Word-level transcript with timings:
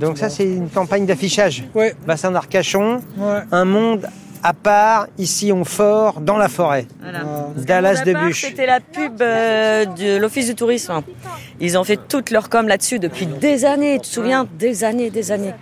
Donc 0.00 0.18
ça, 0.18 0.28
c'est 0.28 0.44
une 0.44 0.68
campagne 0.68 1.06
d'affichage. 1.06 1.64
Ouais. 1.74 1.94
Bassin 2.06 2.30
d'Arcachon, 2.30 3.00
Ouais. 3.16 3.40
un 3.52 3.64
monde 3.64 4.06
à 4.42 4.52
part, 4.52 5.08
ici 5.18 5.50
on 5.52 5.64
fort, 5.64 6.20
dans 6.20 6.36
la 6.36 6.48
forêt. 6.48 6.86
Voilà. 7.00 7.20
Dallas 7.56 8.02
de 8.04 8.12
D'abord, 8.12 8.28
Buche. 8.28 8.42
C'était 8.42 8.66
la 8.66 8.80
pub 8.80 9.20
euh, 9.20 9.84
de 9.86 10.18
l'Office 10.18 10.46
du 10.46 10.54
tourisme. 10.54 11.00
Ils 11.58 11.76
ont 11.78 11.84
fait 11.84 11.96
toute 12.08 12.30
leur 12.30 12.48
com 12.48 12.68
là-dessus 12.68 12.98
depuis 12.98 13.26
des 13.26 13.64
années. 13.64 13.94
Tu 14.00 14.08
te 14.10 14.14
souviens? 14.14 14.46
Des 14.58 14.84
années, 14.84 15.10
des 15.10 15.32
années. 15.32 15.54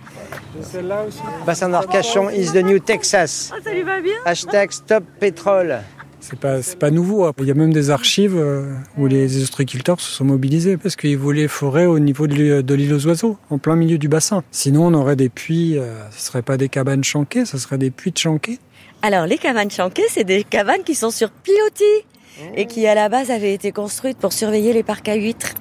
Bassin 1.45 1.69
d'Arcachon 1.69 2.29
is 2.29 2.51
the 2.51 2.63
new 2.63 2.79
Texas. 2.79 3.51
ça 3.63 3.71
lui 3.71 3.83
va 3.83 3.99
bien? 4.01 4.13
Hashtag 4.25 4.71
stop 4.71 5.03
pétrole. 5.19 5.79
C'est 6.27 6.39
pas, 6.39 6.63
c'est 6.63 6.79
pas 6.79 6.89
nouveau. 6.89 7.29
Il 7.37 7.45
y 7.45 7.51
a 7.51 7.53
même 7.53 7.71
des 7.71 7.91
archives 7.91 8.35
euh, 8.35 8.73
où 8.97 9.05
les 9.05 9.43
ostréiculteurs 9.43 10.01
se 10.01 10.11
sont 10.11 10.25
mobilisés 10.25 10.75
parce 10.75 10.95
qu'ils 10.95 11.19
voulaient 11.19 11.47
forer 11.47 11.85
au 11.85 11.99
niveau 11.99 12.25
de 12.25 12.73
l'île 12.73 12.93
aux 12.93 13.05
oiseaux, 13.05 13.37
en 13.51 13.59
plein 13.59 13.75
milieu 13.75 13.99
du 13.99 14.07
bassin. 14.07 14.43
Sinon, 14.49 14.87
on 14.87 14.93
aurait 14.95 15.15
des 15.15 15.29
puits, 15.29 15.77
euh, 15.77 15.93
ce 16.09 16.25
serait 16.25 16.41
pas 16.41 16.57
des 16.57 16.67
cabanes 16.67 17.03
chanquées, 17.03 17.45
ce 17.45 17.59
serait 17.59 17.77
des 17.77 17.91
puits 17.91 18.11
de 18.11 18.17
chanquées. 18.17 18.57
Alors, 19.03 19.27
les 19.27 19.37
cabanes 19.37 19.69
chanquées, 19.69 20.05
c'est 20.09 20.23
des 20.23 20.43
cabanes 20.43 20.81
qui 20.83 20.95
sont 20.95 21.11
sur 21.11 21.29
pilotis 21.29 22.07
et 22.55 22.65
qui, 22.65 22.87
à 22.87 22.95
la 22.95 23.07
base, 23.07 23.29
avaient 23.29 23.53
été 23.53 23.71
construites 23.71 24.17
pour 24.17 24.33
surveiller 24.33 24.73
les 24.73 24.81
parcs 24.81 25.07
à 25.07 25.15
huîtres. 25.15 25.53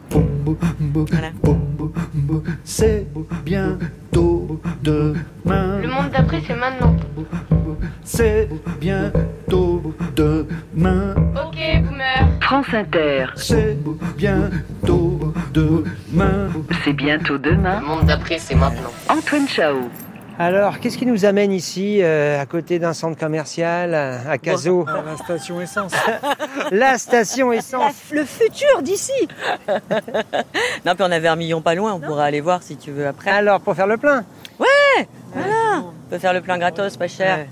Voilà. 0.95 1.31
C'est 2.65 3.07
bientôt 3.45 3.85
demain. 4.83 5.81
Le 5.81 5.89
monde 5.89 6.11
d'après, 6.11 6.41
c'est 6.47 6.55
maintenant. 6.55 6.97
C'est 8.05 8.49
bientôt 8.81 9.95
demain. 10.15 11.15
Ok, 11.35 11.57
boomer. 11.83 12.29
France 12.41 12.67
Inter, 12.75 13.27
C'est 13.37 13.77
bientôt 14.17 15.33
demain. 15.53 16.49
c'est 16.85 16.93
bientôt 16.93 17.39
demain. 17.39 17.81
Le 17.81 17.87
monde 17.87 18.05
d'après, 18.07 18.39
c'est 18.39 18.55
maintenant. 18.55 18.91
Antoine 19.09 19.49
Chao. 19.49 19.77
Alors, 20.37 20.81
qu'est-ce 20.81 20.99
qui 20.99 21.07
nous 21.07 21.25
amène 21.25 21.53
ici, 21.53 22.01
euh, 22.03 22.41
à 22.41 22.45
côté 22.47 22.81
d'un 22.81 22.93
centre 22.93 23.17
commercial, 23.17 23.95
à 23.95 24.31
à 24.31 24.37
Cazaux 24.39 24.85
À 24.89 25.03
la 25.09 25.17
station 25.17 25.61
essence. 25.61 25.93
La 26.73 26.99
station 26.99 27.53
essence. 27.53 27.95
Le 28.13 28.25
futur 28.25 28.83
d'ici 28.83 29.13
Non, 30.85 30.95
puis 30.97 31.05
on 31.07 31.13
a 31.13 31.19
Vermillon 31.21 31.61
pas 31.61 31.77
loin, 31.77 31.93
on 31.93 32.01
pourra 32.01 32.25
aller 32.25 32.41
voir 32.41 32.65
si 32.65 32.77
tu 32.77 32.91
veux 32.91 33.07
après. 33.07 33.31
Alors, 33.31 33.61
pour 33.61 33.77
faire 33.77 33.87
le 33.87 33.97
plein 33.97 34.25
peut 36.15 36.21
faire 36.21 36.33
le 36.33 36.43
plein 36.43 36.59
gratos, 36.59 36.97
pas 36.97 37.09
cher. 37.09 37.47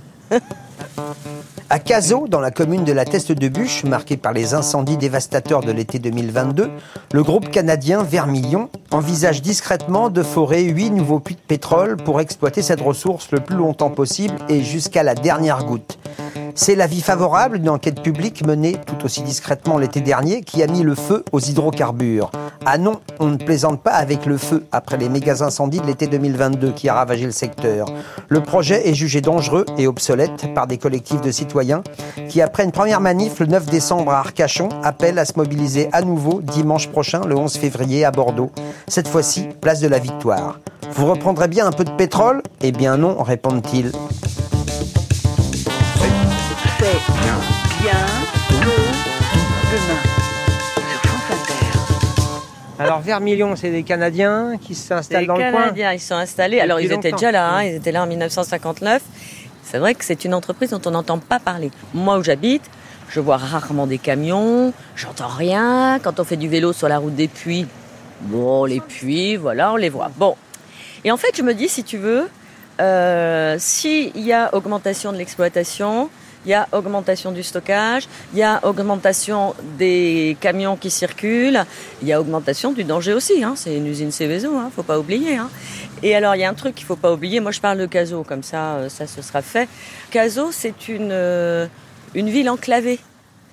À 1.68 1.80
Cazaux, 1.80 2.28
dans 2.28 2.38
la 2.38 2.52
commune 2.52 2.84
de 2.84 2.92
la 2.92 3.05
Teste 3.05 3.32
de 3.32 3.48
Bûche, 3.48 3.82
marquée 3.82 4.16
par 4.16 4.32
les 4.32 4.55
incendies 4.55 4.96
dévastateurs 4.96 5.62
de 5.62 5.72
l'été 5.72 5.98
2022, 5.98 6.70
le 7.12 7.22
groupe 7.24 7.50
canadien 7.50 8.05
Vermillon 8.05 8.68
envisage 8.92 9.42
discrètement 9.42 10.10
de 10.10 10.22
forer 10.22 10.62
huit 10.62 10.90
nouveaux 10.90 11.18
puits 11.18 11.34
de 11.34 11.40
pétrole 11.40 11.96
pour 11.96 12.20
exploiter 12.20 12.62
cette 12.62 12.80
ressource 12.80 13.33
le 13.33 13.40
plus 13.40 13.56
longtemps 13.56 13.90
possible 13.90 14.36
et 14.48 14.62
jusqu'à 14.62 15.02
la 15.02 15.16
dernière 15.16 15.64
goutte. 15.64 15.98
C'est 16.55 16.75
l'avis 16.75 17.00
favorable 17.00 17.58
d'une 17.58 17.70
enquête 17.70 18.03
publique 18.03 18.47
menée 18.47 18.77
tout 18.86 19.05
aussi 19.05 19.22
discrètement 19.22 19.78
l'été 19.78 20.00
dernier 20.00 20.42
qui 20.42 20.62
a 20.62 20.67
mis 20.67 20.83
le 20.83 20.95
feu 20.95 21.25
aux 21.33 21.41
hydrocarbures. 21.41 22.31
Ah 22.67 22.77
non, 22.77 23.00
on 23.20 23.28
ne 23.28 23.36
plaisante 23.36 23.81
pas 23.81 23.92
avec 23.92 24.27
le 24.27 24.36
feu 24.36 24.64
après 24.70 24.98
les 24.98 25.08
méga 25.08 25.42
incendies 25.42 25.80
de 25.80 25.86
l'été 25.86 26.06
2022 26.06 26.73
qui 26.73 26.89
a 26.89 26.95
ravagé 26.95 27.25
le 27.25 27.33
secteur. 27.33 27.86
Le 28.28 28.42
projet 28.42 28.89
est 28.89 28.95
jugé 28.95 29.23
dangereux 29.23 29.64
et 29.78 29.86
obsolète 29.86 30.53
par 30.55 30.67
des 30.67 30.77
collectifs 30.77 31.23
de 31.23 31.30
citoyens 31.30 31.83
qui, 32.28 32.42
après 32.42 32.64
une 32.64 32.73
première 32.73 33.00
manif 33.00 33.41
le 33.41 33.47
9 33.47 33.67
décembre 33.67 34.12
à 34.12 34.19
Arcachon, 34.19 34.69
appellent 34.83 35.19
à 35.19 35.25
se 35.25 35.33
mobiliser 35.36 35.89
à 35.92 36.03
nouveau 36.03 36.42
dimanche 36.42 36.89
prochain, 36.89 37.23
le 37.27 37.36
11 37.36 37.56
février, 37.56 38.05
à 38.05 38.11
Bordeaux. 38.11 38.53
Cette 38.89 39.08
fois-ci, 39.08 39.48
place 39.61 39.80
de 39.80 39.89
la 39.89 39.98
Victoire. 39.98 40.61
Vous 40.95 41.06
reprendrez 41.06 41.48
bien 41.48 41.67
un 41.67 41.73
peu 41.73 41.84
de 41.84 41.91
pétrole? 41.91 42.42
Eh 42.61 42.73
bien 42.73 42.98
non, 42.98 43.23
répondent-ils. 43.23 43.92
Alors 52.92 53.01
Vermillon, 53.01 53.57
c'est 53.57 53.70
des 53.70 53.85
Canadiens 53.85 54.58
qui 54.61 54.75
s'installent 54.75 55.23
Les 55.23 55.27
dans 55.27 55.39
le 55.39 55.51
coin. 55.51 55.63
Canadiens, 55.63 55.95
ils 55.95 55.98
sont 55.98 56.14
installés. 56.14 56.61
Alors, 56.61 56.79
ils 56.79 56.92
étaient 56.92 57.08
longtemps. 57.08 57.17
déjà 57.17 57.33
là, 57.33 57.51
hein, 57.55 57.63
ils 57.63 57.77
étaient 57.77 57.91
là 57.91 58.03
en 58.03 58.07
1959. 58.07 59.01
C'est 59.63 59.79
vrai 59.79 59.95
que 59.95 60.05
c'est 60.05 60.27
une 60.27 60.35
entreprise 60.35 60.69
dont 60.69 60.80
on 60.85 60.91
n'entend 60.91 61.17
pas 61.17 61.39
parler. 61.39 61.70
Moi, 61.95 62.19
où 62.19 62.23
j'habite, 62.23 62.61
je 63.08 63.19
vois 63.19 63.39
rarement 63.39 63.86
des 63.86 63.97
camions, 63.97 64.75
j'entends 64.95 65.29
rien. 65.29 66.01
Quand 66.02 66.20
on 66.20 66.25
fait 66.25 66.36
du 66.36 66.51
vélo 66.51 66.75
sur 66.75 66.86
la 66.86 66.98
route 66.98 67.14
des 67.14 67.29
puits, 67.29 67.67
bon, 68.20 68.67
les 68.67 68.81
puits, 68.81 69.36
voilà, 69.36 69.73
on 69.73 69.77
les 69.77 69.89
voit. 69.89 70.11
Bon. 70.19 70.36
Et 71.02 71.11
en 71.11 71.17
fait, 71.17 71.35
je 71.35 71.42
me 71.42 71.55
dis, 71.55 71.70
si 71.70 71.85
tu 71.85 71.97
veux, 71.97 72.29
euh, 72.83 73.57
s'il 73.58 74.20
y 74.20 74.35
a 74.35 74.55
augmentation 74.55 75.13
de 75.13 75.17
l'exploitation, 75.17 76.11
il 76.45 76.51
y 76.51 76.55
a 76.55 76.69
augmentation 76.73 77.30
du 77.33 77.42
stockage, 77.42 78.08
il 78.33 78.39
y 78.39 78.42
a 78.42 78.61
augmentation 78.64 79.55
des 79.79 80.36
camions 80.41 80.77
qui 80.77 80.91
circulent, 80.91 81.64
il 82.03 82.08
y 82.08 82.13
a 82.13 82.20
augmentation 82.20 82.73
du 82.73 82.85
danger 82.85 83.13
aussi. 83.13 83.45
Hein. 83.45 83.55
C'est 83.57 83.77
une 83.77 83.86
usine 83.86 84.11
Céveso, 84.11 84.57
hein, 84.57 84.70
faut 84.75 84.83
pas 84.83 84.98
oublier. 84.98 85.36
Hein. 85.36 85.51
Et 86.02 86.17
alors, 86.17 86.35
il 86.35 86.41
y 86.41 86.45
a 86.45 86.51
un 86.51 86.55
truc 86.55 86.75
qu'il 86.75 86.86
faut 86.86 86.97
pas 86.97 87.13
oublier. 87.13 87.41
Moi, 87.41 87.52
je 87.52 87.61
parle 87.61 87.79
de 87.79 87.86
Cazaux, 87.86 88.25
comme 88.25 88.42
ça, 88.42 88.75
euh, 88.75 88.89
ça 88.89 89.07
se 89.07 89.23
sera 89.23 89.41
fait. 89.41 89.69
Cazaux, 90.11 90.51
c'est 90.51 90.89
une, 90.89 91.13
euh, 91.13 91.67
une 92.14 92.29
ville 92.29 92.51
enclavée. 92.51 92.98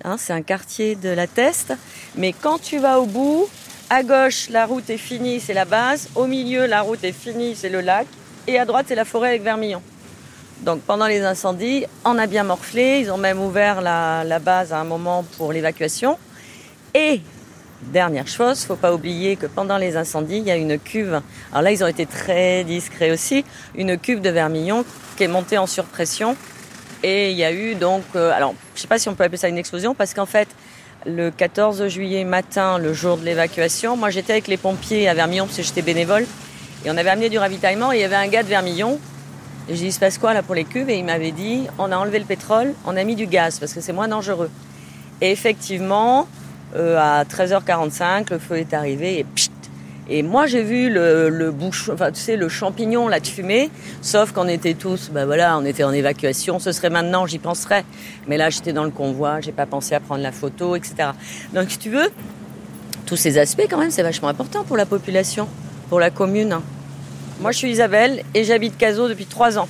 Hein, 0.04 0.16
c'est 0.18 0.34
un 0.34 0.42
quartier 0.42 0.96
de 0.96 1.10
la 1.10 1.28
Teste. 1.28 1.74
Mais 2.16 2.34
quand 2.34 2.60
tu 2.60 2.80
vas 2.80 3.00
au 3.00 3.06
bout, 3.06 3.48
à 3.90 4.04
gauche, 4.04 4.50
la 4.50 4.66
route 4.66 4.90
est 4.90 4.98
finie, 4.98 5.40
c'est 5.40 5.54
la 5.54 5.66
base. 5.66 6.10
Au 6.16 6.26
milieu, 6.26 6.66
la 6.66 6.82
route 6.82 7.04
est 7.04 7.12
finie, 7.12 7.56
c'est 7.56 7.70
le 7.70 7.82
lac. 7.82 8.08
Et 8.48 8.58
à 8.58 8.66
droite, 8.66 8.86
c'est 8.88 8.96
la 8.96 9.06
forêt 9.06 9.30
avec 9.30 9.44
Vermillon. 9.44 9.82
Donc 10.62 10.82
pendant 10.82 11.08
les 11.08 11.22
incendies, 11.22 11.86
on 12.04 12.18
a 12.18 12.28
bien 12.28 12.44
morflé. 12.44 13.00
Ils 13.02 13.12
ont 13.12 13.18
même 13.18 13.42
ouvert 13.42 13.82
la, 13.82 14.24
la 14.24 14.40
base 14.40 14.74
à 14.74 14.80
un 14.80 14.84
moment 14.84 15.24
pour 15.38 15.54
l'évacuation. 15.54 16.18
Et 16.94 17.22
dernière 17.82 18.28
chose, 18.28 18.64
faut 18.66 18.76
pas 18.76 18.94
oublier 18.94 19.36
que 19.36 19.46
pendant 19.46 19.78
les 19.78 19.96
incendies, 19.96 20.38
il 20.38 20.44
y 20.44 20.52
a 20.52 20.58
une 20.58 20.78
cuve. 20.78 21.22
Alors 21.52 21.62
là, 21.62 21.72
ils 21.72 21.84
ont 21.84 21.88
été 21.88 22.06
très 22.06 22.64
discrets 22.64 23.12
aussi. 23.12 23.46
Une 23.76 23.98
cuve 23.98 24.22
de 24.22 24.30
vermillon 24.30 24.84
qui 25.16 25.24
est 25.24 25.28
montée 25.28 25.58
en 25.58 25.68
surpression. 25.68 26.36
Et 27.04 27.32
il 27.32 27.38
y 27.38 27.46
a 27.46 27.54
eu 27.54 27.76
donc, 27.76 28.04
euh, 28.16 28.32
alors 28.32 28.54
je 28.76 28.82
sais 28.82 28.88
pas 28.88 29.00
si 29.00 29.08
on 29.08 29.16
peut 29.16 29.24
appeler 29.24 29.38
ça 29.38 29.48
une 29.48 29.58
explosion 29.58 29.96
parce 29.96 30.14
qu'en 30.14 30.26
fait, 30.26 30.50
le 31.06 31.32
14 31.32 31.88
juillet 31.88 32.26
matin, 32.26 32.78
le 32.78 32.94
jour 32.94 33.16
de 33.16 33.24
l'évacuation, 33.24 33.96
moi 33.96 34.10
j'étais 34.10 34.34
avec 34.34 34.50
les 34.50 34.58
pompiers 34.58 35.08
à 35.08 35.14
Vermillon 35.14 35.46
parce 35.46 35.56
que 35.56 35.64
j'étais 35.64 35.82
bénévole. 35.82 36.26
Et 36.84 36.92
on 36.92 36.98
avait 36.98 37.10
amené 37.10 37.30
du 37.30 37.38
ravitaillement 37.38 37.94
et 37.94 37.98
il 37.98 38.02
y 38.02 38.04
avait 38.04 38.16
un 38.16 38.28
gars 38.28 38.44
de 38.44 38.50
Vermillon 38.50 39.00
j'ai 39.70 39.76
dit, 39.76 39.86
il 39.86 39.94
se 39.94 40.00
passe 40.00 40.18
quoi 40.18 40.34
là 40.34 40.42
pour 40.42 40.56
les 40.56 40.64
cuves? 40.64 40.90
Et 40.90 40.98
il 40.98 41.06
m'avait 41.06 41.32
dit, 41.32 41.68
on 41.78 41.92
a 41.92 41.98
enlevé 41.98 42.18
le 42.18 42.26
pétrole, 42.26 42.74
on 42.86 42.98
a 42.98 43.04
mis 43.04 43.16
du 43.16 43.28
gaz 43.28 43.60
parce 43.60 43.74
que 43.74 43.82
c'est 43.82 43.94
moins 43.94 44.08
dangereux. 44.08 44.50
Et 45.22 45.32
effectivement, 45.32 46.28
euh, 46.76 46.98
à 46.98 47.24
13h45, 47.24 48.32
le 48.32 48.40
feu 48.40 48.58
est 48.58 48.74
arrivé 48.74 49.20
et 49.20 49.24
pchit 49.24 49.52
Et 50.10 50.24
moi, 50.24 50.48
j'ai 50.48 50.64
vu 50.64 50.90
le, 50.90 51.30
le 51.30 51.54
enfin, 51.92 52.12
tu 52.12 52.20
sais, 52.20 52.36
le 52.36 52.50
champignon 52.50 53.08
là 53.08 53.20
de 53.20 53.28
fumée, 53.28 53.70
sauf 54.02 54.32
qu'on 54.32 54.48
était 54.48 54.74
tous, 54.74 55.12
ben 55.12 55.26
voilà, 55.26 55.56
on 55.60 55.66
était 55.66 55.84
en 55.84 55.92
évacuation. 55.92 56.58
Ce 56.58 56.72
serait 56.72 56.90
maintenant, 56.90 57.28
j'y 57.28 57.38
penserais. 57.38 57.86
Mais 58.28 58.38
là, 58.38 58.50
j'étais 58.50 58.74
dans 58.74 58.86
le 58.86 58.92
convoi, 58.92 59.40
j'ai 59.40 59.52
pas 59.52 59.68
pensé 59.68 59.94
à 59.94 60.00
prendre 60.00 60.24
la 60.24 60.32
photo, 60.32 60.76
etc. 60.76 61.10
Donc, 61.54 61.70
si 61.70 61.78
tu 61.78 61.92
veux, 61.92 62.10
tous 63.06 63.18
ces 63.18 63.38
aspects, 63.38 63.68
quand 63.70 63.78
même, 63.78 63.92
c'est 63.92 64.04
vachement 64.04 64.30
important 64.30 64.64
pour 64.64 64.78
la 64.78 64.88
population, 64.88 65.48
pour 65.90 66.00
la 66.00 66.10
commune. 66.10 66.60
Moi, 67.40 67.52
je 67.52 67.58
suis 67.58 67.72
Isabelle 67.72 68.24
et 68.34 68.44
j'habite 68.44 68.78
Cazaux 68.78 69.08
depuis 69.08 69.26
trois 69.26 69.58
ans. 69.58 69.68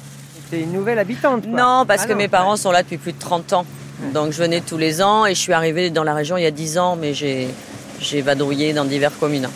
C'est 0.49 0.61
une 0.61 0.73
nouvelle 0.73 0.97
habitante. 0.99 1.43
quoi. 1.47 1.59
Non, 1.59 1.85
parce 1.85 2.03
Ah 2.03 2.07
que 2.07 2.11
non, 2.13 2.17
mes 2.17 2.27
parents 2.27 2.57
sont 2.57 2.71
là 2.71 2.81
depuis 2.81 2.97
plus 2.97 3.13
de 3.13 3.19
30 3.19 3.53
ans. 3.53 3.65
Donc 4.13 4.31
je 4.31 4.37
venais 4.41 4.61
tous 4.61 4.77
les 4.77 5.01
ans 5.01 5.25
et 5.25 5.35
je 5.35 5.39
suis 5.39 5.53
arrivée 5.53 5.89
dans 5.89 6.03
la 6.05 6.13
région 6.13 6.37
il 6.37 6.43
y 6.43 6.47
a 6.47 6.51
10 6.51 6.77
ans, 6.79 6.95
mais 6.95 7.13
j'ai 7.13 7.49
j'ai 7.99 8.21
vadrouillé 8.21 8.71
dans 8.73 8.85
divers 8.85 9.11
communes. 9.19 9.49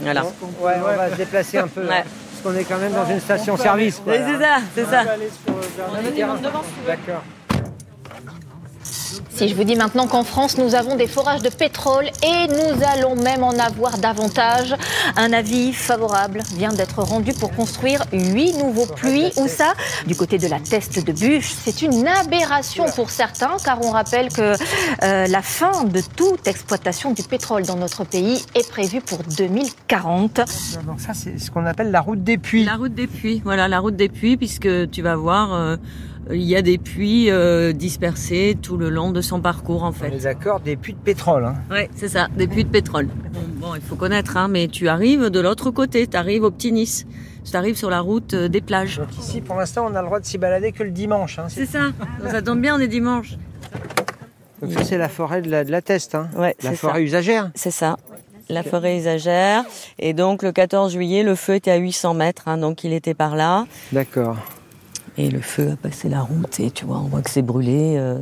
Voilà. 0.00 0.22
Ouais, 0.24 0.30
on 0.78 0.96
va 0.96 1.10
se 1.10 1.16
déplacer 1.16 1.58
un 1.58 1.66
peu. 1.66 1.82
Ouais. 1.82 1.88
hein, 1.96 2.02
Parce 2.42 2.54
qu'on 2.54 2.58
est 2.60 2.64
quand 2.64 2.78
même 2.78 2.92
dans 2.92 3.06
une 3.10 3.20
station-service. 3.20 4.00
c'est 4.06 4.38
ça, 4.38 4.56
c'est 4.74 4.84
ça. 4.86 5.02
D'accord. 6.86 7.22
Si 9.40 9.48
je 9.48 9.54
vous 9.54 9.64
dis 9.64 9.74
maintenant 9.74 10.06
qu'en 10.06 10.22
France, 10.22 10.58
nous 10.58 10.74
avons 10.74 10.96
des 10.96 11.06
forages 11.06 11.40
de 11.40 11.48
pétrole 11.48 12.04
et 12.22 12.46
nous 12.48 12.84
allons 12.84 13.16
même 13.16 13.42
en 13.42 13.58
avoir 13.58 13.96
davantage, 13.96 14.76
un 15.16 15.32
avis 15.32 15.72
favorable 15.72 16.42
vient 16.54 16.74
d'être 16.74 17.02
rendu 17.02 17.32
pour 17.32 17.50
construire 17.52 18.04
huit 18.12 18.52
nouveaux 18.58 18.84
puits. 18.84 19.32
Où 19.38 19.48
ça? 19.48 19.72
Du 20.06 20.14
côté 20.14 20.36
de 20.36 20.46
la 20.46 20.60
Teste 20.60 21.02
de 21.02 21.12
Bûche. 21.12 21.54
C'est 21.58 21.80
une 21.80 22.06
aberration 22.06 22.84
pour 22.94 23.08
certains, 23.08 23.56
car 23.64 23.82
on 23.82 23.92
rappelle 23.92 24.28
que 24.28 24.52
euh, 25.04 25.26
la 25.26 25.40
fin 25.40 25.84
de 25.84 26.02
toute 26.16 26.46
exploitation 26.46 27.12
du 27.12 27.22
pétrole 27.22 27.62
dans 27.62 27.76
notre 27.76 28.04
pays 28.04 28.44
est 28.54 28.68
prévue 28.68 29.00
pour 29.00 29.20
2040. 29.20 30.42
Donc 30.86 31.00
ça, 31.00 31.14
c'est 31.14 31.38
ce 31.38 31.50
qu'on 31.50 31.64
appelle 31.64 31.90
la 31.90 32.02
route 32.02 32.22
des 32.22 32.36
puits. 32.36 32.66
La 32.66 32.76
route 32.76 32.94
des 32.94 33.06
puits, 33.06 33.40
voilà, 33.42 33.68
la 33.68 33.78
route 33.78 33.96
des 33.96 34.10
puits, 34.10 34.36
puisque 34.36 34.90
tu 34.90 35.00
vas 35.00 35.16
voir, 35.16 35.54
euh, 35.54 35.76
Il 36.32 36.42
y 36.42 36.54
a 36.56 36.62
des 36.62 36.78
puits 36.78 37.30
euh, 37.30 37.72
dispersés 37.72 38.56
tout 38.60 38.76
le 38.76 38.88
long 38.90 39.10
de 39.10 39.20
son 39.20 39.40
parcours 39.40 39.82
en 39.84 39.88
On 39.88 39.92
fait. 39.92 40.10
d'accord, 40.22 40.60
des 40.60 40.76
puits 40.76 40.92
de 40.94 40.98
pétrole. 40.98 41.44
Hein. 41.44 41.54
Ouais, 41.70 41.88
c'est 41.94 42.08
ça, 42.08 42.28
des 42.36 42.46
puits 42.46 42.64
de 42.64 42.68
pétrole. 42.70 43.08
Bon, 43.32 43.40
bon, 43.68 43.74
il 43.74 43.80
faut 43.80 43.96
connaître, 43.96 44.36
hein, 44.36 44.48
mais 44.48 44.68
tu 44.68 44.88
arrives 44.88 45.30
de 45.30 45.40
l'autre 45.40 45.70
côté, 45.70 46.06
tu 46.06 46.16
arrives 46.16 46.44
au 46.44 46.50
Petit 46.50 46.72
Nice. 46.72 47.06
Tu 47.50 47.56
arrives 47.56 47.76
sur 47.76 47.90
la 47.90 48.00
route 48.00 48.34
euh, 48.34 48.48
des 48.48 48.60
plages. 48.60 48.98
Donc 48.98 49.18
ici, 49.18 49.40
pour 49.40 49.56
l'instant, 49.56 49.86
on 49.90 49.94
a 49.94 50.00
le 50.00 50.06
droit 50.06 50.20
de 50.20 50.26
s'y 50.26 50.38
balader 50.38 50.72
que 50.72 50.82
le 50.82 50.90
dimanche. 50.90 51.38
Hein. 51.38 51.46
C'est 51.48 51.66
ça, 51.66 51.90
ça 52.30 52.42
tombe 52.42 52.60
bien, 52.60 52.76
on 52.76 52.78
est 52.78 52.86
dimanche. 52.88 53.36
Donc 54.62 54.72
ça, 54.72 54.84
c'est 54.84 54.98
la 54.98 55.08
forêt 55.08 55.40
de 55.42 55.50
la, 55.50 55.64
de 55.64 55.70
la 55.70 55.80
Teste. 55.82 56.14
Hein. 56.14 56.28
Ouais, 56.36 56.54
La 56.62 56.72
forêt 56.74 56.94
ça. 56.94 57.00
usagère. 57.00 57.50
C'est 57.54 57.70
ça. 57.70 57.96
La 58.50 58.62
forêt 58.62 58.98
usagère. 58.98 59.64
Et 59.98 60.12
donc 60.12 60.42
le 60.42 60.52
14 60.52 60.92
juillet, 60.92 61.22
le 61.22 61.34
feu 61.34 61.54
était 61.54 61.70
à 61.70 61.76
800 61.76 62.14
mètres, 62.14 62.42
hein, 62.46 62.58
donc 62.58 62.84
il 62.84 62.92
était 62.92 63.14
par 63.14 63.36
là. 63.36 63.64
D'accord. 63.92 64.36
Et 65.20 65.28
le 65.28 65.40
feu 65.42 65.72
a 65.72 65.76
passé 65.76 66.08
la 66.08 66.22
route 66.22 66.58
et 66.60 66.70
tu 66.70 66.86
vois, 66.86 66.96
on 66.96 67.08
voit 67.08 67.20
que 67.20 67.28
c'est 67.28 67.42
brûlé. 67.42 67.96
euh, 67.98 68.16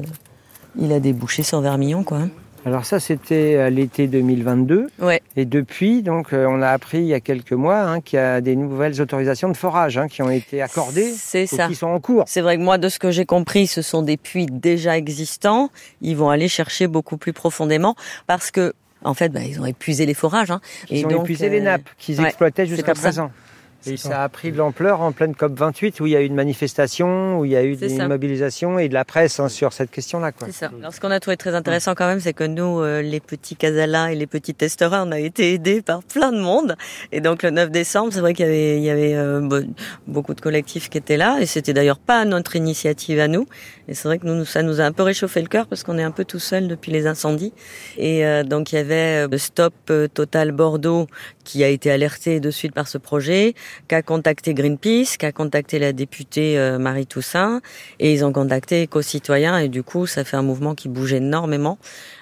il 0.77 0.93
a 0.93 0.99
débouché 0.99 1.45
sur 1.45 1.61
Vermillon, 1.61 2.03
quoi. 2.03 2.23
Alors 2.67 2.85
ça, 2.85 2.99
c'était 2.99 3.57
à 3.57 3.71
l'été 3.71 4.09
2022. 4.09 4.89
Ouais. 5.01 5.23
Et 5.37 5.45
depuis, 5.45 6.03
donc, 6.03 6.33
euh, 6.33 6.45
on 6.49 6.61
a 6.61 6.69
appris 6.71 6.99
il 6.99 7.05
y 7.07 7.15
a 7.15 7.21
quelques 7.21 7.53
mois 7.53 7.79
hein, 7.83 8.01
qu'il 8.01 8.17
y 8.19 8.21
a 8.23 8.41
des 8.41 8.57
nouvelles 8.57 9.01
autorisations 9.01 9.49
de 9.49 9.57
forage 9.57 9.97
hein, 9.97 10.09
qui 10.09 10.23
ont 10.23 10.29
été 10.31 10.61
accordées 10.61 11.13
C'est 11.17 11.47
ça. 11.47 11.69
qui 11.69 11.77
sont 11.77 11.87
en 11.87 12.01
cours. 12.01 12.25
C'est 12.27 12.41
vrai 12.41 12.57
que 12.59 12.63
moi, 12.63 12.79
de 12.79 12.89
ce 12.89 12.99
que 12.99 13.13
j'ai 13.13 13.25
compris, 13.27 13.69
ce 13.69 13.81
sont 13.81 14.03
des 14.03 14.17
puits 14.17 14.47
déjà 14.47 14.99
existants. 14.99 15.71
Ils 16.03 16.17
vont 16.17 16.31
aller 16.31 16.49
chercher 16.49 16.89
beaucoup 16.89 17.17
plus 17.17 17.33
profondément 17.33 17.95
parce 18.27 18.51
que, 18.51 18.75
en 19.05 19.15
fait, 19.15 19.29
bah, 19.29 19.41
ils 19.49 19.61
ont 19.61 19.67
épuisé 19.67 20.05
les 20.05 20.15
forages. 20.15 20.51
Hein. 20.51 20.61
Ils 20.91 20.99
Et 20.99 21.07
ont 21.07 21.11
donc, 21.11 21.21
épuisé 21.23 21.49
les 21.49 21.61
euh, 21.61 21.65
nappes 21.65 21.89
qu'ils 21.97 22.21
ouais, 22.21 22.27
exploitaient 22.27 22.67
jusqu'à 22.67 22.95
ça. 22.97 23.31
Et 23.87 23.97
ça 23.97 24.23
a 24.25 24.29
pris 24.29 24.51
de 24.53 24.57
l'ampleur 24.59 25.01
en 25.01 25.13
pleine 25.13 25.35
COP 25.35 25.53
28 25.59 26.01
où 26.01 26.07
il 26.07 26.13
y 26.13 26.17
a 26.17 26.21
eu 26.21 26.27
une 26.27 26.35
manifestation, 26.35 27.39
où 27.39 27.45
il 27.45 27.53
y 27.53 27.57
a 27.57 27.63
eu 27.65 27.77
des 27.77 27.89
mobilisations 28.09 28.79
et 28.79 28.89
de 28.89 28.95
la 28.95 29.05
presse 29.05 29.39
hein, 29.41 29.49
sur 29.49 29.73
cette 29.73 29.91
question-là. 29.91 30.33
quoi. 30.33 30.49
C'est 30.49 30.55
ça. 30.55 30.71
Alors, 30.81 30.93
ce 30.93 31.01
qu'on 31.01 31.11
a 31.11 31.21
trouvé 31.21 31.37
très 31.37 31.55
intéressant 31.55 31.95
quand 31.95 32.07
même, 32.07 32.21
c'est 32.21 32.33
que 32.33 32.45
nous, 32.45 32.81
euh, 32.81 33.01
les 33.03 33.21
petits 33.21 33.57
casalas 33.57 34.11
et 34.13 34.15
les 34.17 34.27
petits 34.27 34.55
testeurs, 34.55 34.93
on 34.95 35.13
a 35.13 35.19
été 35.21 35.55
aidés 35.55 35.81
par 35.81 36.03
plein 36.03 36.33
de 36.33 36.41
monde. 36.41 36.75
Et 37.13 37.21
donc, 37.21 37.43
le 37.43 37.51
9 37.51 37.71
décembre, 37.71 38.13
c'est 38.13 38.21
vrai 38.21 38.35
qu'il 38.35 38.47
y 38.47 38.49
avait, 38.49 38.77
il 38.79 38.83
y 38.83 38.91
avait 38.91 39.15
euh, 39.15 39.41
be- 39.41 39.69
beaucoup 40.07 40.35
de 40.35 40.41
collectifs 40.41 40.89
qui 40.91 40.99
étaient 40.99 41.17
là. 41.17 41.39
Et 41.41 41.47
c'était 41.47 41.73
d'ailleurs 41.73 41.99
pas 42.01 42.25
notre 42.25 42.57
initiative 42.57 43.21
à 43.21 43.29
nous. 43.29 43.47
Et 43.87 43.95
c'est 43.95 44.09
vrai 44.09 44.19
que 44.19 44.27
nous, 44.27 44.45
ça 44.45 44.63
nous 44.63 44.81
a 44.81 44.85
un 44.85 44.93
peu 44.93 45.03
réchauffé 45.05 45.41
le 45.41 45.49
cœur 45.49 45.67
parce 45.67 45.83
qu'on 45.85 45.99
est 45.99 46.03
un 46.03 46.11
peu 46.11 46.25
tout 46.25 46.41
seul 46.41 46.69
depuis 46.69 46.93
les 46.93 47.07
incendies. 47.07 47.53
Et 47.97 48.27
euh, 48.27 48.43
donc, 48.43 48.73
il 48.73 48.75
y 48.75 48.79
avait 48.79 49.27
euh, 49.33 49.39
Stop 49.39 49.73
euh, 49.91 50.09
Total 50.09 50.53
Bordeaux 50.53 51.07
qui 51.45 51.65
a 51.65 51.69
été 51.69 51.91
alerté 51.91 52.41
de 52.41 52.51
suite 52.51 52.75
par 52.75 52.89
ce 52.89 52.99
projet, 52.99 53.55
qui 53.89 53.95
a 53.95 54.03
contacté 54.03 54.55
Greenpeace, 54.55 55.17
qui 55.19 55.27
a 55.27 55.33
contacté 55.33 55.79
la 55.79 55.93
députée 55.93 56.59
euh, 56.59 56.79
Marie 56.79 57.07
Toussaint, 57.07 57.61
et 58.01 58.13
ils 58.13 58.25
ont 58.25 58.33
contacté 58.33 58.83
Éco-Citoyens, 58.83 59.59
et 59.59 59.69
du 59.69 59.83
coup, 59.83 60.07
ça 60.07 60.25
fait 60.25 60.37
un 60.37 60.43
mouvement 60.43 60.75
qui 60.75 60.89
bouge 60.89 61.13
énormément. 61.13 61.79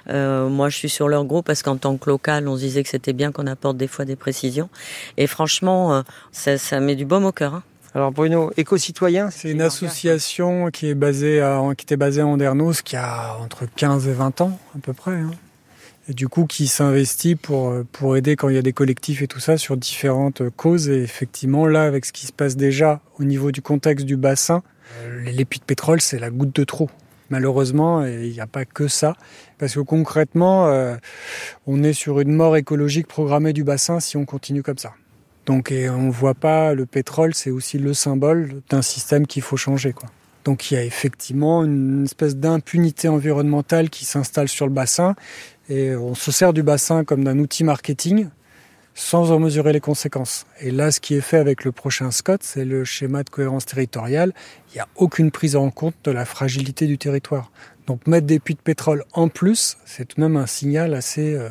Euh, 0.08 0.48
moi, 0.48 0.68
je 0.68 0.76
suis 0.76 0.88
sur 0.88 1.08
leur 1.08 1.24
groupe 1.24 1.46
parce 1.46 1.62
qu'en 1.62 1.76
tant 1.76 1.96
que 1.96 2.08
local, 2.08 2.46
on 2.48 2.56
se 2.56 2.60
disait 2.60 2.82
que 2.82 2.88
c'était 2.88 3.12
bien 3.12 3.32
qu'on 3.32 3.46
apporte 3.46 3.76
des 3.76 3.88
fois 3.88 4.04
des 4.04 4.16
précisions. 4.16 4.68
Et 5.16 5.26
franchement, 5.26 5.94
euh, 5.94 6.02
ça, 6.32 6.58
ça 6.58 6.78
met 6.80 6.94
du 6.94 7.04
baume 7.04 7.24
au 7.24 7.32
cœur. 7.32 7.54
hein. 7.54 7.62
Alors 7.94 8.12
Bruno, 8.12 8.50
éco-citoyen, 8.58 9.30
C'est 9.30 9.50
une 9.50 9.62
association 9.62 10.70
qui 10.70 10.88
est 10.90 10.94
basée 10.94 11.40
à, 11.40 11.62
qui 11.78 11.84
était 11.84 11.96
basée 11.96 12.20
à 12.20 12.26
Andernos, 12.26 12.82
qui 12.82 12.94
a 12.94 13.36
entre 13.42 13.64
15 13.74 14.06
et 14.08 14.12
20 14.12 14.42
ans 14.42 14.58
à 14.76 14.78
peu 14.82 14.92
près. 14.92 15.12
hein. 15.12 15.30
Et 16.08 16.14
du 16.14 16.28
coup, 16.28 16.46
qui 16.46 16.68
s'investit 16.68 17.34
pour, 17.34 17.70
euh, 17.70 17.86
pour 17.90 18.16
aider 18.16 18.36
quand 18.36 18.48
il 18.48 18.54
y 18.54 18.58
a 18.58 18.62
des 18.62 18.72
collectifs 18.72 19.22
et 19.22 19.26
tout 19.26 19.40
ça 19.40 19.56
sur 19.56 19.76
différentes 19.76 20.48
causes. 20.50 20.88
Et 20.88 21.02
effectivement, 21.02 21.66
là, 21.66 21.82
avec 21.82 22.04
ce 22.04 22.12
qui 22.12 22.26
se 22.26 22.32
passe 22.32 22.56
déjà 22.56 23.00
au 23.18 23.24
niveau 23.24 23.50
du 23.50 23.60
contexte 23.60 24.06
du 24.06 24.16
bassin, 24.16 24.62
euh, 25.02 25.22
les 25.22 25.44
de 25.44 25.64
pétrole, 25.66 26.00
c'est 26.00 26.18
la 26.18 26.30
goutte 26.30 26.54
de 26.54 26.64
trop. 26.64 26.88
Malheureusement, 27.30 28.04
il 28.04 28.30
n'y 28.30 28.40
a 28.40 28.46
pas 28.46 28.64
que 28.64 28.86
ça. 28.86 29.16
Parce 29.58 29.74
que 29.74 29.80
concrètement, 29.80 30.68
euh, 30.68 30.96
on 31.66 31.82
est 31.82 31.92
sur 31.92 32.20
une 32.20 32.32
mort 32.32 32.56
écologique 32.56 33.08
programmée 33.08 33.52
du 33.52 33.64
bassin 33.64 33.98
si 33.98 34.16
on 34.16 34.24
continue 34.24 34.62
comme 34.62 34.78
ça. 34.78 34.92
Donc, 35.44 35.72
et 35.72 35.88
on 35.90 36.10
voit 36.10 36.34
pas 36.34 36.74
le 36.74 36.86
pétrole, 36.86 37.34
c'est 37.34 37.50
aussi 37.50 37.78
le 37.78 37.94
symbole 37.94 38.62
d'un 38.68 38.82
système 38.82 39.26
qu'il 39.26 39.42
faut 39.42 39.56
changer, 39.56 39.92
quoi. 39.92 40.08
Donc, 40.44 40.70
il 40.70 40.74
y 40.74 40.76
a 40.76 40.84
effectivement 40.84 41.64
une 41.64 42.04
espèce 42.04 42.36
d'impunité 42.36 43.08
environnementale 43.08 43.90
qui 43.90 44.04
s'installe 44.04 44.48
sur 44.48 44.66
le 44.66 44.72
bassin, 44.72 45.16
et 45.68 45.96
on 45.96 46.14
se 46.14 46.30
sert 46.30 46.52
du 46.52 46.62
bassin 46.62 47.04
comme 47.04 47.24
d'un 47.24 47.38
outil 47.38 47.64
marketing 47.64 48.28
sans 48.96 49.30
en 49.30 49.38
mesurer 49.38 49.74
les 49.74 49.80
conséquences. 49.80 50.46
Et 50.58 50.70
là, 50.70 50.90
ce 50.90 51.00
qui 51.00 51.14
est 51.14 51.20
fait 51.20 51.36
avec 51.36 51.64
le 51.64 51.70
prochain 51.70 52.10
SCOT, 52.10 52.38
c'est 52.40 52.64
le 52.64 52.82
schéma 52.84 53.22
de 53.22 53.28
cohérence 53.28 53.66
territoriale. 53.66 54.32
Il 54.70 54.76
n'y 54.76 54.80
a 54.80 54.88
aucune 54.96 55.30
prise 55.30 55.54
en 55.54 55.70
compte 55.70 55.94
de 56.04 56.10
la 56.10 56.24
fragilité 56.24 56.86
du 56.86 56.96
territoire. 56.96 57.52
Donc, 57.86 58.06
mettre 58.06 58.26
des 58.26 58.40
puits 58.40 58.54
de 58.54 58.60
pétrole 58.60 59.04
en 59.12 59.28
plus, 59.28 59.76
c'est 59.84 60.06
tout 60.06 60.16
de 60.16 60.22
même 60.22 60.38
un 60.38 60.46
signal 60.46 60.94
assez 60.94 61.34
euh, 61.34 61.50